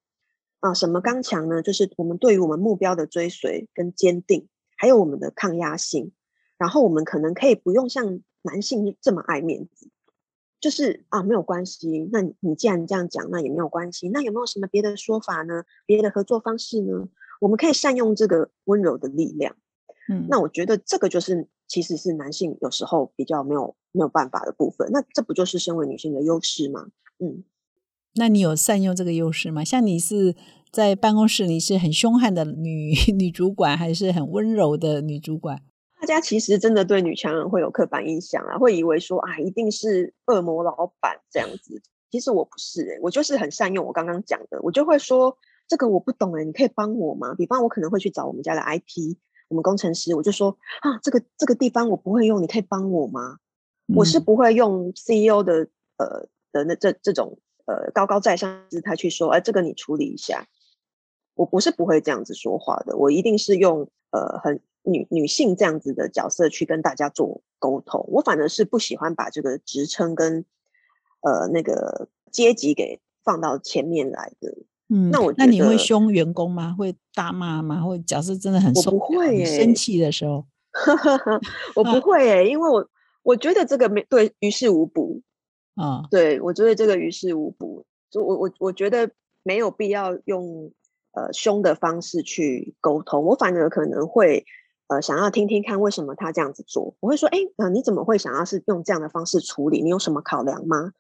[0.60, 0.73] 啊。
[0.73, 1.62] 什么刚强呢？
[1.62, 4.47] 就是我们对于我们目标的追随跟坚定。
[4.78, 6.13] 还有我们的抗压性，
[6.58, 9.90] 然后我们可能可以不用像男性这么爱面子，
[10.62, 14.08] 就是啊没有关系，那你既然这样讲，那也没有关系。
[14.10, 15.63] 那有没有什么别的说法呢？
[15.86, 17.10] 别的合作方式呢？
[17.42, 19.56] 我们可以善用这个温柔的力量。
[20.10, 24.90] 嗯，那我觉得这个就是其实是男性有时候比较没有没有办法的部分。
[24.92, 26.88] 那这不就是身为女性的优势吗？
[27.20, 27.44] 嗯，
[28.13, 29.63] 那你有善用这个优势吗？
[29.63, 30.36] 像你是。
[30.72, 35.62] 在办公室，你是很凶悍的女 女主管，还是很温柔的女主管？
[36.00, 41.82] 大家其实真的对女强人会有刻板印象啊，会以为说啊，一定是恶魔老板这样子。
[42.12, 45.36] 其实我不是哎，我就是很善用我刚刚讲的，我就会说
[45.68, 47.34] 这个我不懂哎，你可以帮我吗？
[47.36, 49.18] 比方我可能会去找我们家的 IT，
[49.50, 53.38] 我们工程师，我就说啊，这个这个地方我不会用，你可以帮我吗？
[53.96, 60.46] 我是不会用 CEO 的呃的那这这种呃高高在上姿态去说，哎，这个你处理一下。
[61.38, 68.04] 我不是不会这样子说话的，我一定是用呃很女女性这样子的角色去跟大家做沟通。
[68.10, 70.43] 我反而是不喜欢把这个职称跟
[71.21, 74.54] 呃那个阶级给放到前面来的。
[74.89, 76.76] 嗯，那我那你会凶员工吗？
[76.78, 77.82] 会大骂吗？
[77.82, 80.43] 或角色真的很我不会生气的时候，
[81.76, 82.89] 我 不会诶，因为我
[83.21, 85.21] 我觉得这个没对于事无补
[85.76, 86.04] 啊。
[86.10, 89.12] 对我觉得这个于事无补，就我我我觉得
[89.43, 90.71] 没有必要用。
[91.18, 94.46] 呃，凶的方式去沟通，我反而可能会
[94.86, 96.96] 呃想要听听看为什么他这样子做。
[97.00, 99.82] 我会说，哎，呃，你怎么会想要是用这样的方式处理？
[99.82, 100.92] 你有什么考量吗？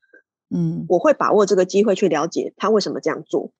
[0.49, 3.51] 嗯，我会把握这个机会去了解他为什么这样做。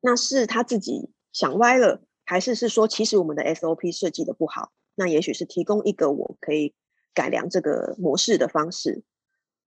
[0.00, 4.72] 那是他自己想歪了，还是是说其实我们的 SOP 设计的不好？
[4.96, 6.74] 那也许是提供一个我可以
[7.14, 9.04] 改良这个模式的方式。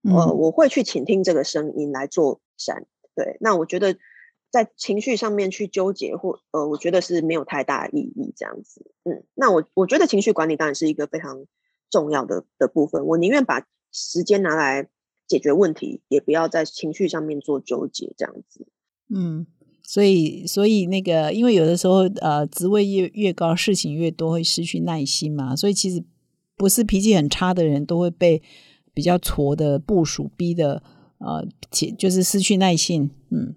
[0.02, 2.84] 呃，我会去倾听这个声音来做善。
[3.14, 3.96] 对，那我觉得。
[4.50, 8.90] 在情绪上面去纠结或呃，我觉得是没有太大意义这样子。
[9.04, 11.44] 嗯，那我我觉得情绪管理当然是一个非常
[11.90, 13.04] 重要的的部分。
[13.04, 14.88] 我宁愿把时间拿来
[15.26, 18.66] 解决问题，也不要在情绪上面做纠结这样子。
[19.14, 19.46] 嗯，
[19.82, 25.54] 所以所以那个，因为有的时候呃，职位越越高，事情越多，会失去耐心嘛。
[25.54, 26.02] 所以其实
[26.56, 28.40] 不是脾气很差的人都会被
[28.94, 30.82] 比较挫的部署逼的
[31.18, 31.46] 呃，
[31.98, 33.10] 就是失去耐性。
[33.30, 33.54] 嗯。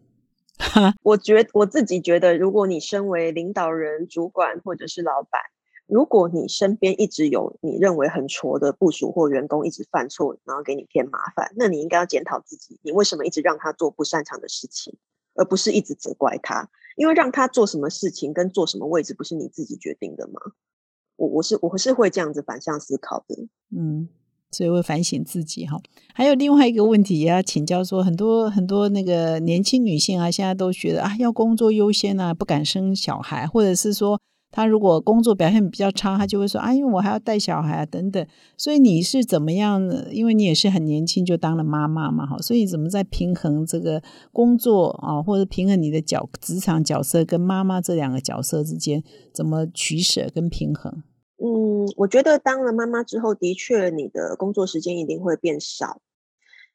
[1.04, 5.42] 我觉我自己觉得，如果你身为领导人、主管或者是老板，
[5.88, 14.96] 如果你身边一直有你认为很挫的部署或员工一直犯错，然后给你添麻烦，那你应该要检讨自己，你为什么一直让他做不擅长的事情，
[15.36, 16.70] 而不是一直责怪他？
[16.98, 20.42] 因为让他做什么事情跟做什么位置，不是你自己决定的吗？
[21.16, 24.10] 我我是我是会这样子反向思考的，嗯。
[24.52, 25.80] 所以会反省自己哈，
[26.14, 34.20] 还有另外一个问题也要请教，说很多很多那个年轻女性啊，现在都觉得啊要工作优先啊，不敢生小孩，或者是说
[34.52, 38.26] 他如果工作表现比较差，他就会说啊，因为我还要带小孩啊等等。
[38.58, 39.80] 所以你是怎么样？
[40.12, 51.04] 因为你也是很年轻就当了妈妈嘛，哈，所以怎么在平衡这个工作啊，或者平衡你的角职场角色跟妈妈这两个角色之间怎么取舍跟平衡？
[51.42, 56.02] 嗯，我觉得当了妈妈之后，的确你的工作时间一定会变少，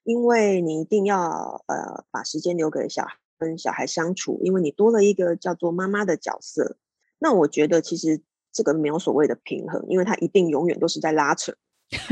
[0.03, 3.17] 因为你一定要呃把时间留给小孩。
[3.37, 6.77] 跟小孩相处，因为你多了一个叫做妈妈的角色，
[7.19, 11.53] 那我觉得其实这个没有所谓的平衡，因为它一定永远都是在拉扯。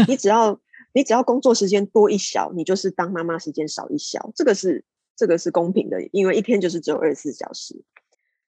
[0.08, 0.60] 你只要
[0.92, 4.84] 你只要工作时间多一小，你就是当妈妈时间少一小，这个是
[5.16, 7.80] 这个是公平的，因为一天就是只有二十四小时。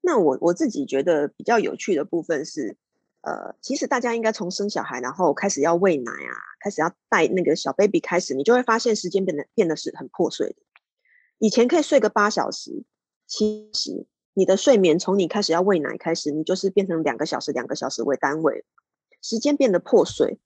[0.00, 2.76] 那我我自己觉得比较有趣的部分是，
[3.24, 10.56] 呃，其实大家应该从生小孩，然后开始要喂奶啊，开始要带那个小 baby 开始，你就会发现时间变得变得是很破碎的。
[11.38, 12.84] 以前可以睡个八小时，
[13.26, 18.64] 其实你的睡眠从你开始要喂奶开始，你就是变成两个小时、两个小时为单位，
[19.22, 20.38] 时间变得破碎。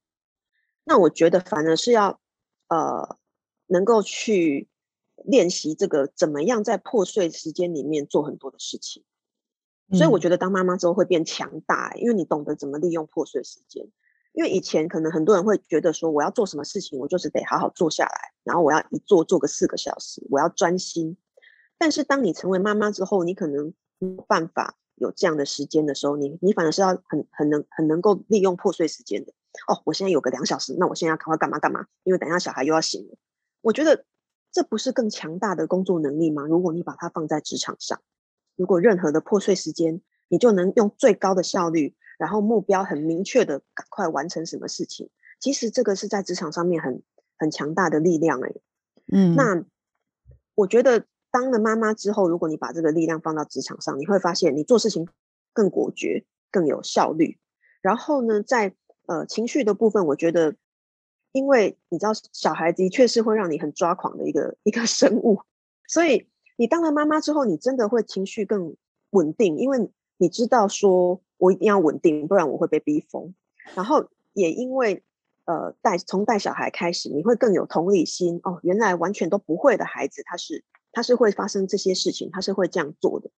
[0.84, 2.20] 那我觉得反而是要
[2.68, 3.18] 呃，
[3.66, 4.68] 能够去
[5.24, 9.02] 练习这个怎么样在破碎时间里面做很多的事情。
[9.92, 13.88] 所以我觉得当妈妈之后会变强大，因为你懂得怎么利用破碎时间。
[14.34, 21.16] 因为以前可能很多人会觉得说，我要做什么事情，我就是得好好坐下来，然后我要一坐坐个四个小时，我要专心。
[21.76, 29.32] 但是当你成为妈妈之后，你可能没有办法有这样的时间的时候，你你反而是要很很能很能够利用破碎时间的。
[29.66, 31.86] 哦，我现在有个两小时，那我现在赶快干嘛干嘛？
[32.04, 33.16] 因为等一下小孩又要醒了。
[33.60, 34.04] 我觉得
[34.52, 36.44] 这不是更强大的工作能力吗？
[36.44, 38.00] 如果你把它放在职场上，
[38.58, 41.94] 如果任何的破碎时间，你就能用最高的效率。
[42.18, 45.08] 然后目标很明确的，赶快完成什么事情。
[45.38, 47.00] 其实这个是在职场上面很
[47.38, 48.52] 很强大的力量哎。
[49.12, 49.64] 嗯，那
[50.56, 55.08] 我觉得当了妈妈之后，如果你把这个力量放到职场上，你会发现你做事情
[55.52, 57.38] 更果决、更有效率。
[57.80, 58.74] 然后呢，在
[59.06, 60.56] 呃情绪的部分，我觉得，
[61.30, 65.40] 因为你知道小孩的确是会让你很抓狂的一个一个生物，
[65.86, 66.26] 所以
[66.58, 68.76] 你当了妈妈之后，你真的会情绪更
[69.08, 69.88] 稳定，因为
[70.18, 71.22] 你知道说。
[71.40, 73.32] 我一定要稳定，不然我会被逼疯。
[73.76, 75.04] 然后也因为，
[75.44, 78.58] 呃，带从带小孩开始，你会更有同理心哦。
[78.64, 83.30] 原来完全都不会的孩子，他是他是会发生这些事情，他是会这样做的。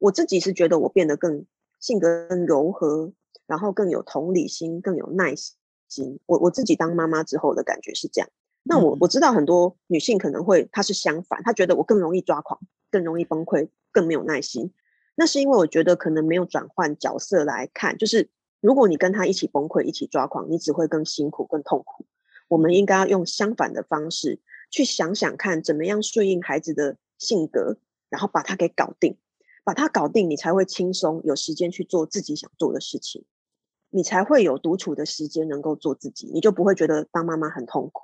[0.00, 1.46] 我自己是觉得我变得更
[1.78, 3.12] 性格更柔和，
[3.46, 6.18] 然后更有同理心，更有耐心。
[6.26, 8.28] 我我自己当妈妈之后的感觉是这样。
[8.66, 12.58] 那我我知道很多女性可能会，她是相反，她觉得我更容易抓狂，
[12.90, 14.72] 更容易崩溃，更没有耐心。
[15.16, 22.06] 那是因为我觉得可能没有转换角色来看，就是如果你跟他一起崩溃、一起抓狂，你只会更辛苦、更痛苦。
[22.48, 24.40] 我们应该要用相反的方式
[24.70, 27.76] 去想想看，怎么样顺应孩子的性格，
[28.08, 29.16] 然后把他给搞定，
[29.62, 33.24] 把他搞定，你才会轻松，有时间去做自己想做的事情，
[33.90, 38.02] 你才会有独处的时间，能够做自己，你就不会觉得当妈妈很痛苦。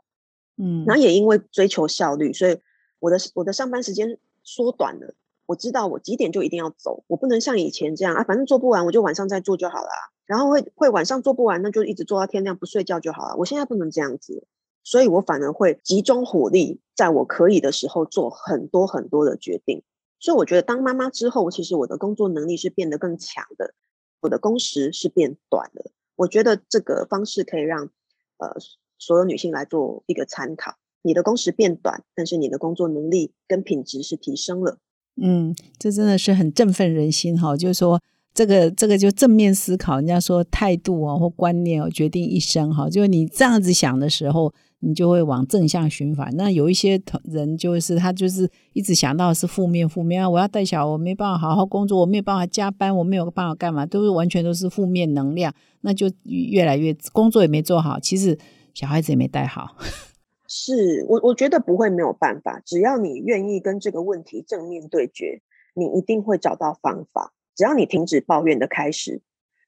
[0.61, 2.59] 嗯，然后也因为追求效率，所以
[2.99, 5.15] 我的我的上班时间缩短了。
[5.47, 9.89] 我知道我几点就一定要走，我不能像以前这样啊，反正做不完我就晚上再做就好了。
[10.25, 13.35] 然后会会晚上做不完，那就一直做到天亮不睡觉就好了。
[13.37, 14.47] 我现在不能这样子，
[14.85, 19.83] 所以我反而会集中火力，在我可以的时候做很多很多的决定。
[20.21, 23.75] 所以我觉得当妈妈之后，其实我的工作能力是变得更强的，
[24.21, 25.91] 我的工时是变短的。
[26.15, 27.91] 我觉得这个方式可以让
[28.37, 28.55] 呃
[29.01, 30.77] 所有女性来做一个参考。
[31.03, 34.79] 你的工时变短，但是你的工作能力跟品质是提升了。
[35.17, 37.57] 嗯，这真的是很振奋人心哈！
[37.57, 38.01] 就是说，
[38.35, 42.89] 这个这个就正面思考，人家说态度啊或观念哦决定一生哈。
[42.89, 46.31] 就是你这样子想的时候，你就会往正向循环。
[46.37, 58.39] 那有一些人就是他就是一直想到是负面负面啊，我要带小孩，我没办法好好工作，我没有办法加班，我没有办法干嘛，都是完全都是负面能量，那就越来越工作也没做好，其实
[58.75, 59.77] 小孩子也没带好。
[60.53, 65.41] 是我，我觉得不会没有办法，只要你愿意跟这个问题正面对决，
[65.75, 67.33] 你一定会找到方法。
[67.55, 69.21] 只要你停止抱怨的开始，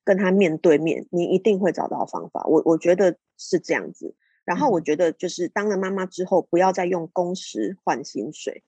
[0.03, 2.45] 跟他面对面，你一定会找到方法。
[2.47, 4.15] 我我觉得是这样子。
[4.45, 8.65] 然后我觉得就是当了妈妈之后，不要再用工时换薪水，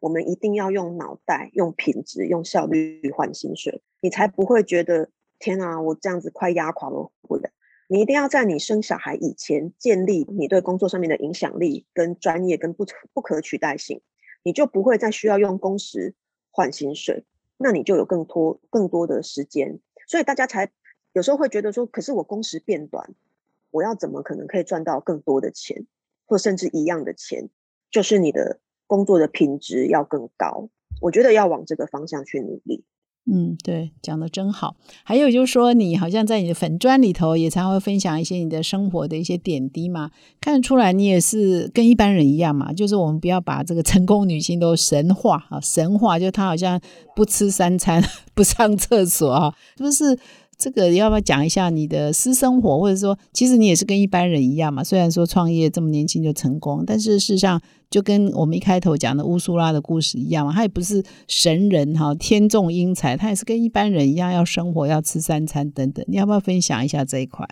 [0.00, 7.52] 我们一定要用脑袋、用品质、用效率换薪水，你才不会觉得天啊，我这样子快压垮了我的。
[7.88, 14.00] 你一定要在你生小孩以前建立你对工作上面的影响力、跟专业、跟不不可取代性，
[14.42, 16.14] 你就不会再需要用工时
[16.50, 17.24] 换薪水，
[17.58, 19.78] 那你就有更多更多的时间。
[20.08, 20.70] 所以大家才
[21.12, 23.14] 有时候会觉得说，可是我工时变短，
[23.70, 25.86] 我要怎么可能可以赚到更多的钱，
[26.24, 27.48] 或甚至一样的钱？
[27.90, 30.68] 就是你的工作的品质要更高。
[31.00, 32.84] 我觉得要往这个方向去努力。
[33.28, 34.76] 嗯，对，讲的真好。
[35.02, 40.10] 还有就是说，你好像在你的粉砖里头也常会分享一些你的生活的一些点滴嘛，
[40.40, 42.72] 看得出来你也是跟一般人一样嘛。
[42.72, 46.80] 就是我们不要把这个成功女性都神化啊，神化就她好像
[47.16, 48.00] 不吃三餐、
[48.32, 50.16] 不上厕所啊，是不是？
[50.58, 54.82] 这个要不要讲一下你的私生活，或者说，其实你也是跟一般人一样嘛？
[54.82, 66.02] 虽然说创业这么年轻就成功，但是事实上就跟我们一开头讲的乌苏拉的故事一样嘛，他也不是神人哈，天纵英才，他也是跟一般人一样要生活，要吃三餐等等。
[66.08, 67.46] 你要不要分享一下这一块？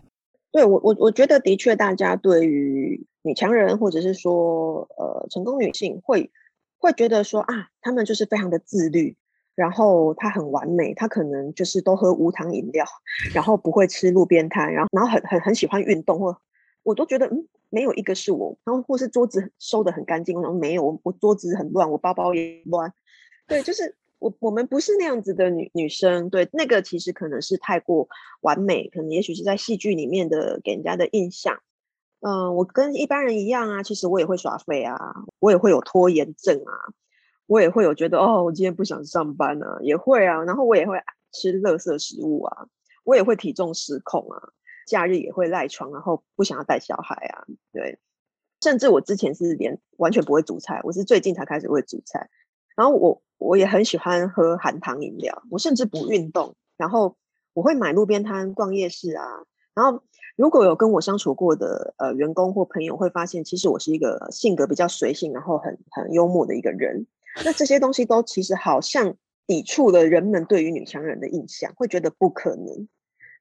[0.51, 6.31] 对我，我我觉得的确，大家对于女强人或者是说呃成功女性，会
[6.79, 9.17] 会觉得说啊，他们就是非常的自律。
[9.55, 12.85] 然后他很完美，他可能就是都喝无糖饮料，
[13.33, 16.37] 然后不会吃路边摊，然后然后很很很喜欢运动，或
[16.83, 22.93] 我都觉得嗯，没有一个是我，然后或是桌子收的很干净，然后没有我我桌子很乱，我包包也乱，
[23.47, 28.09] 对，就是我我们不是那样子的女女生，对，那个其实可能是太过
[28.41, 31.61] 完美，可能也许是在戏剧里面的给人家的印象，
[32.21, 34.99] 嗯，我跟一般人一样啊，其实我也会耍废啊，
[35.39, 36.93] 我也会有拖延症啊。
[37.47, 40.99] 我也会有觉得哦，我今天不想上班啊，也会啊，然后我也会
[41.33, 42.67] 吃垃圾食物啊，
[43.05, 44.41] 我也会体重失控啊，
[44.87, 47.99] 假日也会赖床，然后不想要带小孩啊，对，
[48.61, 52.31] 甚至我之前是连完全不会煮菜，我是最近才开始会煮菜，
[52.77, 57.17] 然后我我也很喜欢喝含糖饮料，我甚至不运动，然后
[57.53, 59.25] 我会买路边摊逛夜市啊，
[59.75, 60.03] 然后
[60.37, 67.07] 如果有跟我相处过的呃员工或朋友会发现，其实我是一个性格比较随性，然后很很幽默的一个人。
[67.43, 69.17] 那这些东西都其实好像
[69.47, 72.89] 抵触了人们对于女强人的印象，会觉得不可能。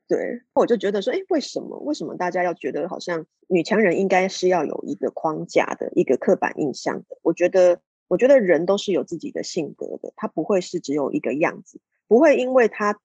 [0.07, 1.77] 对，我就觉得说，哎，为什么？
[1.79, 7.17] 为什么大家要觉得好像女强人应该是要有一个框架的一个刻板印象的？
[7.21, 7.79] 我觉得，
[8.09, 12.99] 我觉得人都是有自己的性格的，他不会是只有一个样子，不会因为他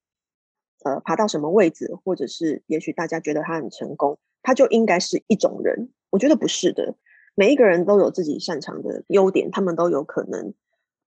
[0.85, 5.91] 呃爬到什么位置，或者是也许大家觉得他很成功，他就应该是一种人。
[6.11, 6.97] 我觉得不是的，
[7.37, 10.53] 每一个人都有自己擅长的优点，他们都有可能。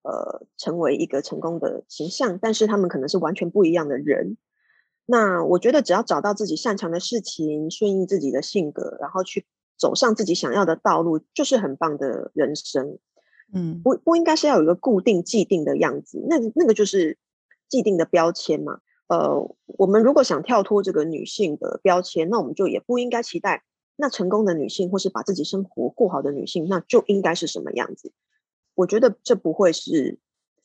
[0.04, 4.38] 呃，成为一个成功的形象，但是他们可能是完全不一样的人。
[5.06, 9.46] 那我觉得，只要找到自己擅长的事情，顺应自己的性格，然后去
[9.78, 12.98] 走上自己想要的道路，就是很棒的人生。
[13.54, 17.18] 嗯，不不应该是要有一个固定既定的样子，那那个就是
[17.68, 18.80] 既定的标签嘛。
[19.08, 23.64] 呃，我们如果想跳脱这个女性的标签，那我们就也不应该期待
[23.98, 28.14] 那成功的女性，或是把自己生活过好的女性，那就应该是什么样子。
[28.82, 30.18] 我觉得这不会是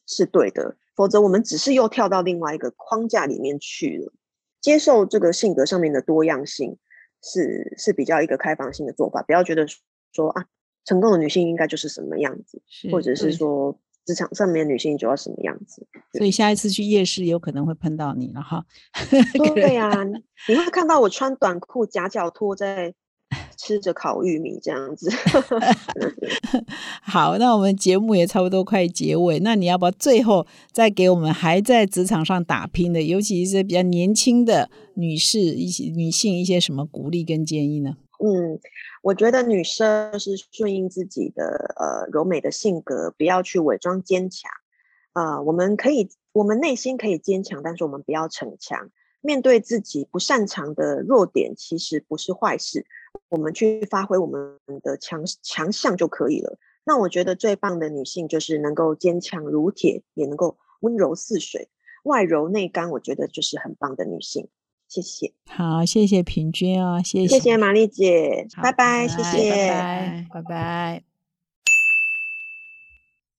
[0.06, 4.12] 是对的，否则我们只是又跳到另外一个框架里面去了。
[4.60, 6.78] 接受这个性格上面的多样性，
[7.22, 9.22] 是是比较一个开放性的做法。
[9.22, 9.66] 不要觉得
[10.12, 10.46] 说啊，
[10.84, 15.86] 成功的女性应该就是什么样子，或者是说职场上面女性就要什么样子。
[16.14, 18.64] 所以下一次去夜市有可能会碰到你了哈。
[19.54, 19.92] 对呀，
[20.48, 22.94] 你会看到我穿短裤夹脚拖在。
[23.56, 25.10] 吃着烤玉米这样子，
[27.02, 37.96] 好，那我们节目也差不多快结尾，那你要不要最后再给我们还在职场上打拼的，尤其是比较年轻的女士一些女性一些什么鼓励跟建议呢？
[38.18, 38.58] 嗯，
[39.02, 44.50] 我觉得女生是顺应自己的呃柔美的性格，不要去伪装坚强
[45.12, 45.42] 啊。
[45.42, 48.90] 我们可以，我们内心可以坚强，但是我们不要逞强。
[49.26, 52.86] 面对自己不擅长的弱点，其实不是坏事。
[53.28, 56.56] 我们去发挥我们的强强项就可以了。
[56.84, 61.68] 那我觉得最棒的女性就是能够坚强如铁，也能够温柔似水，
[62.04, 62.90] 外柔内刚。
[62.92, 64.48] 我觉得就是很棒的女性。
[64.86, 65.32] 谢谢。
[65.46, 71.02] 好，谢谢平君啊，谢谢谢谢玛丽姐，拜拜，谢谢，拜拜。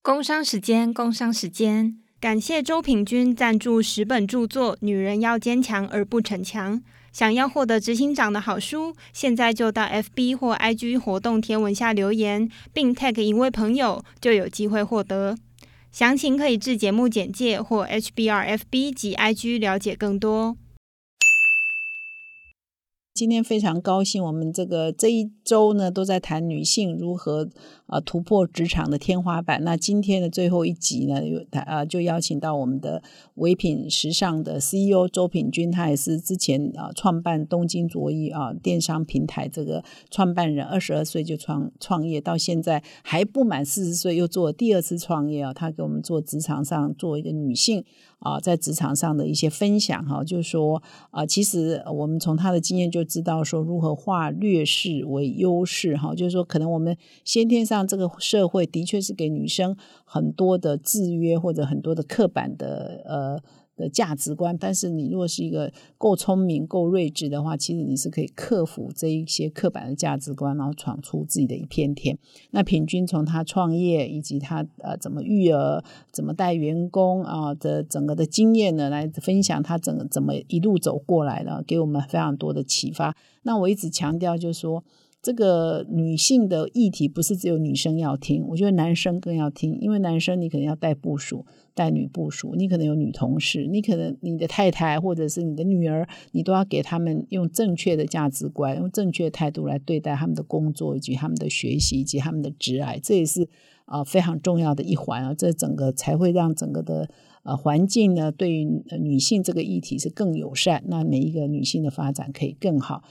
[0.01, 6.79] 工商时间，工商时间，感谢周平君赞助十本著作《女人要坚强而不逞强》。
[7.13, 15.37] 想要获得执行长的好书，现在就到 FB 或 IG 活动贴文下留言，并 tag 一位朋友，就有机会获得。
[15.91, 20.57] 详情可以至节目简介或 HBRFB 及 IG 了解更多。
[23.13, 27.49] 今天非常高兴，我们这个这一周呢都在谈女性如何
[27.87, 29.63] 啊突破职场的天花板。
[29.63, 33.01] 那今天的最后一集呢，有啊就邀请到我们的
[33.35, 45.53] 唯品时尚的 CEO 周品君，他也是之前啊创办东京卓一啊电商平台这个创办人，二十二岁就创创业，到现在还不满四十岁又做第二次创业啊。
[45.53, 47.83] 他给我们做职场上做一个女性。
[48.19, 50.81] 啊，在职场上的一些分享哈，就是说
[51.11, 59.75] 啊，其实我们从他的经验就知道说，如何化劣势为优势哈，就是说，可能我们先天上这个社会的确是给女生
[60.05, 63.39] 很多的制约或者很多的刻板的呃
[63.75, 72.17] 的价值观，但是你如果是一个够聪明、够睿智的话，其实你是可以克服这一些刻板的价值观，然后闯出自己的一片天。
[72.49, 83.15] 那平均从他创业以及他呃怎么育儿、怎么带员工啊的整个的经验呢，来分享他整个怎么一路走过来的，给我们非常多的启发。
[83.43, 84.83] 那我一直强调就是说。
[85.27, 103.49] 这个女性的议题不是只有女生要听，我觉得男生更要听，因为男生你可能要带部署、带女部署，你可能有女同事，你可能你的太太或者是你的女儿，你都要给他们用正确的价值观、用正确的态度来对待他们的工作以及他们的学习以及他们的职爱，这也是
[103.83, 107.09] 啊非常重要的一环啊，这整个才会让整个的
[107.43, 108.63] 呃环境呢对于
[108.97, 113.03] 女性这个议题是更友善，那每一个女性的发展可以更好。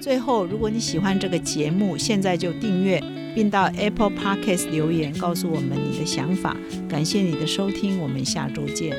[0.00, 3.02] 最后，如果你喜欢这个节目，现在就订阅，
[3.34, 6.56] 并到 Apple Podcast 留言告诉我们你的想法。
[6.88, 8.96] 感谢你的收听，我们下周见。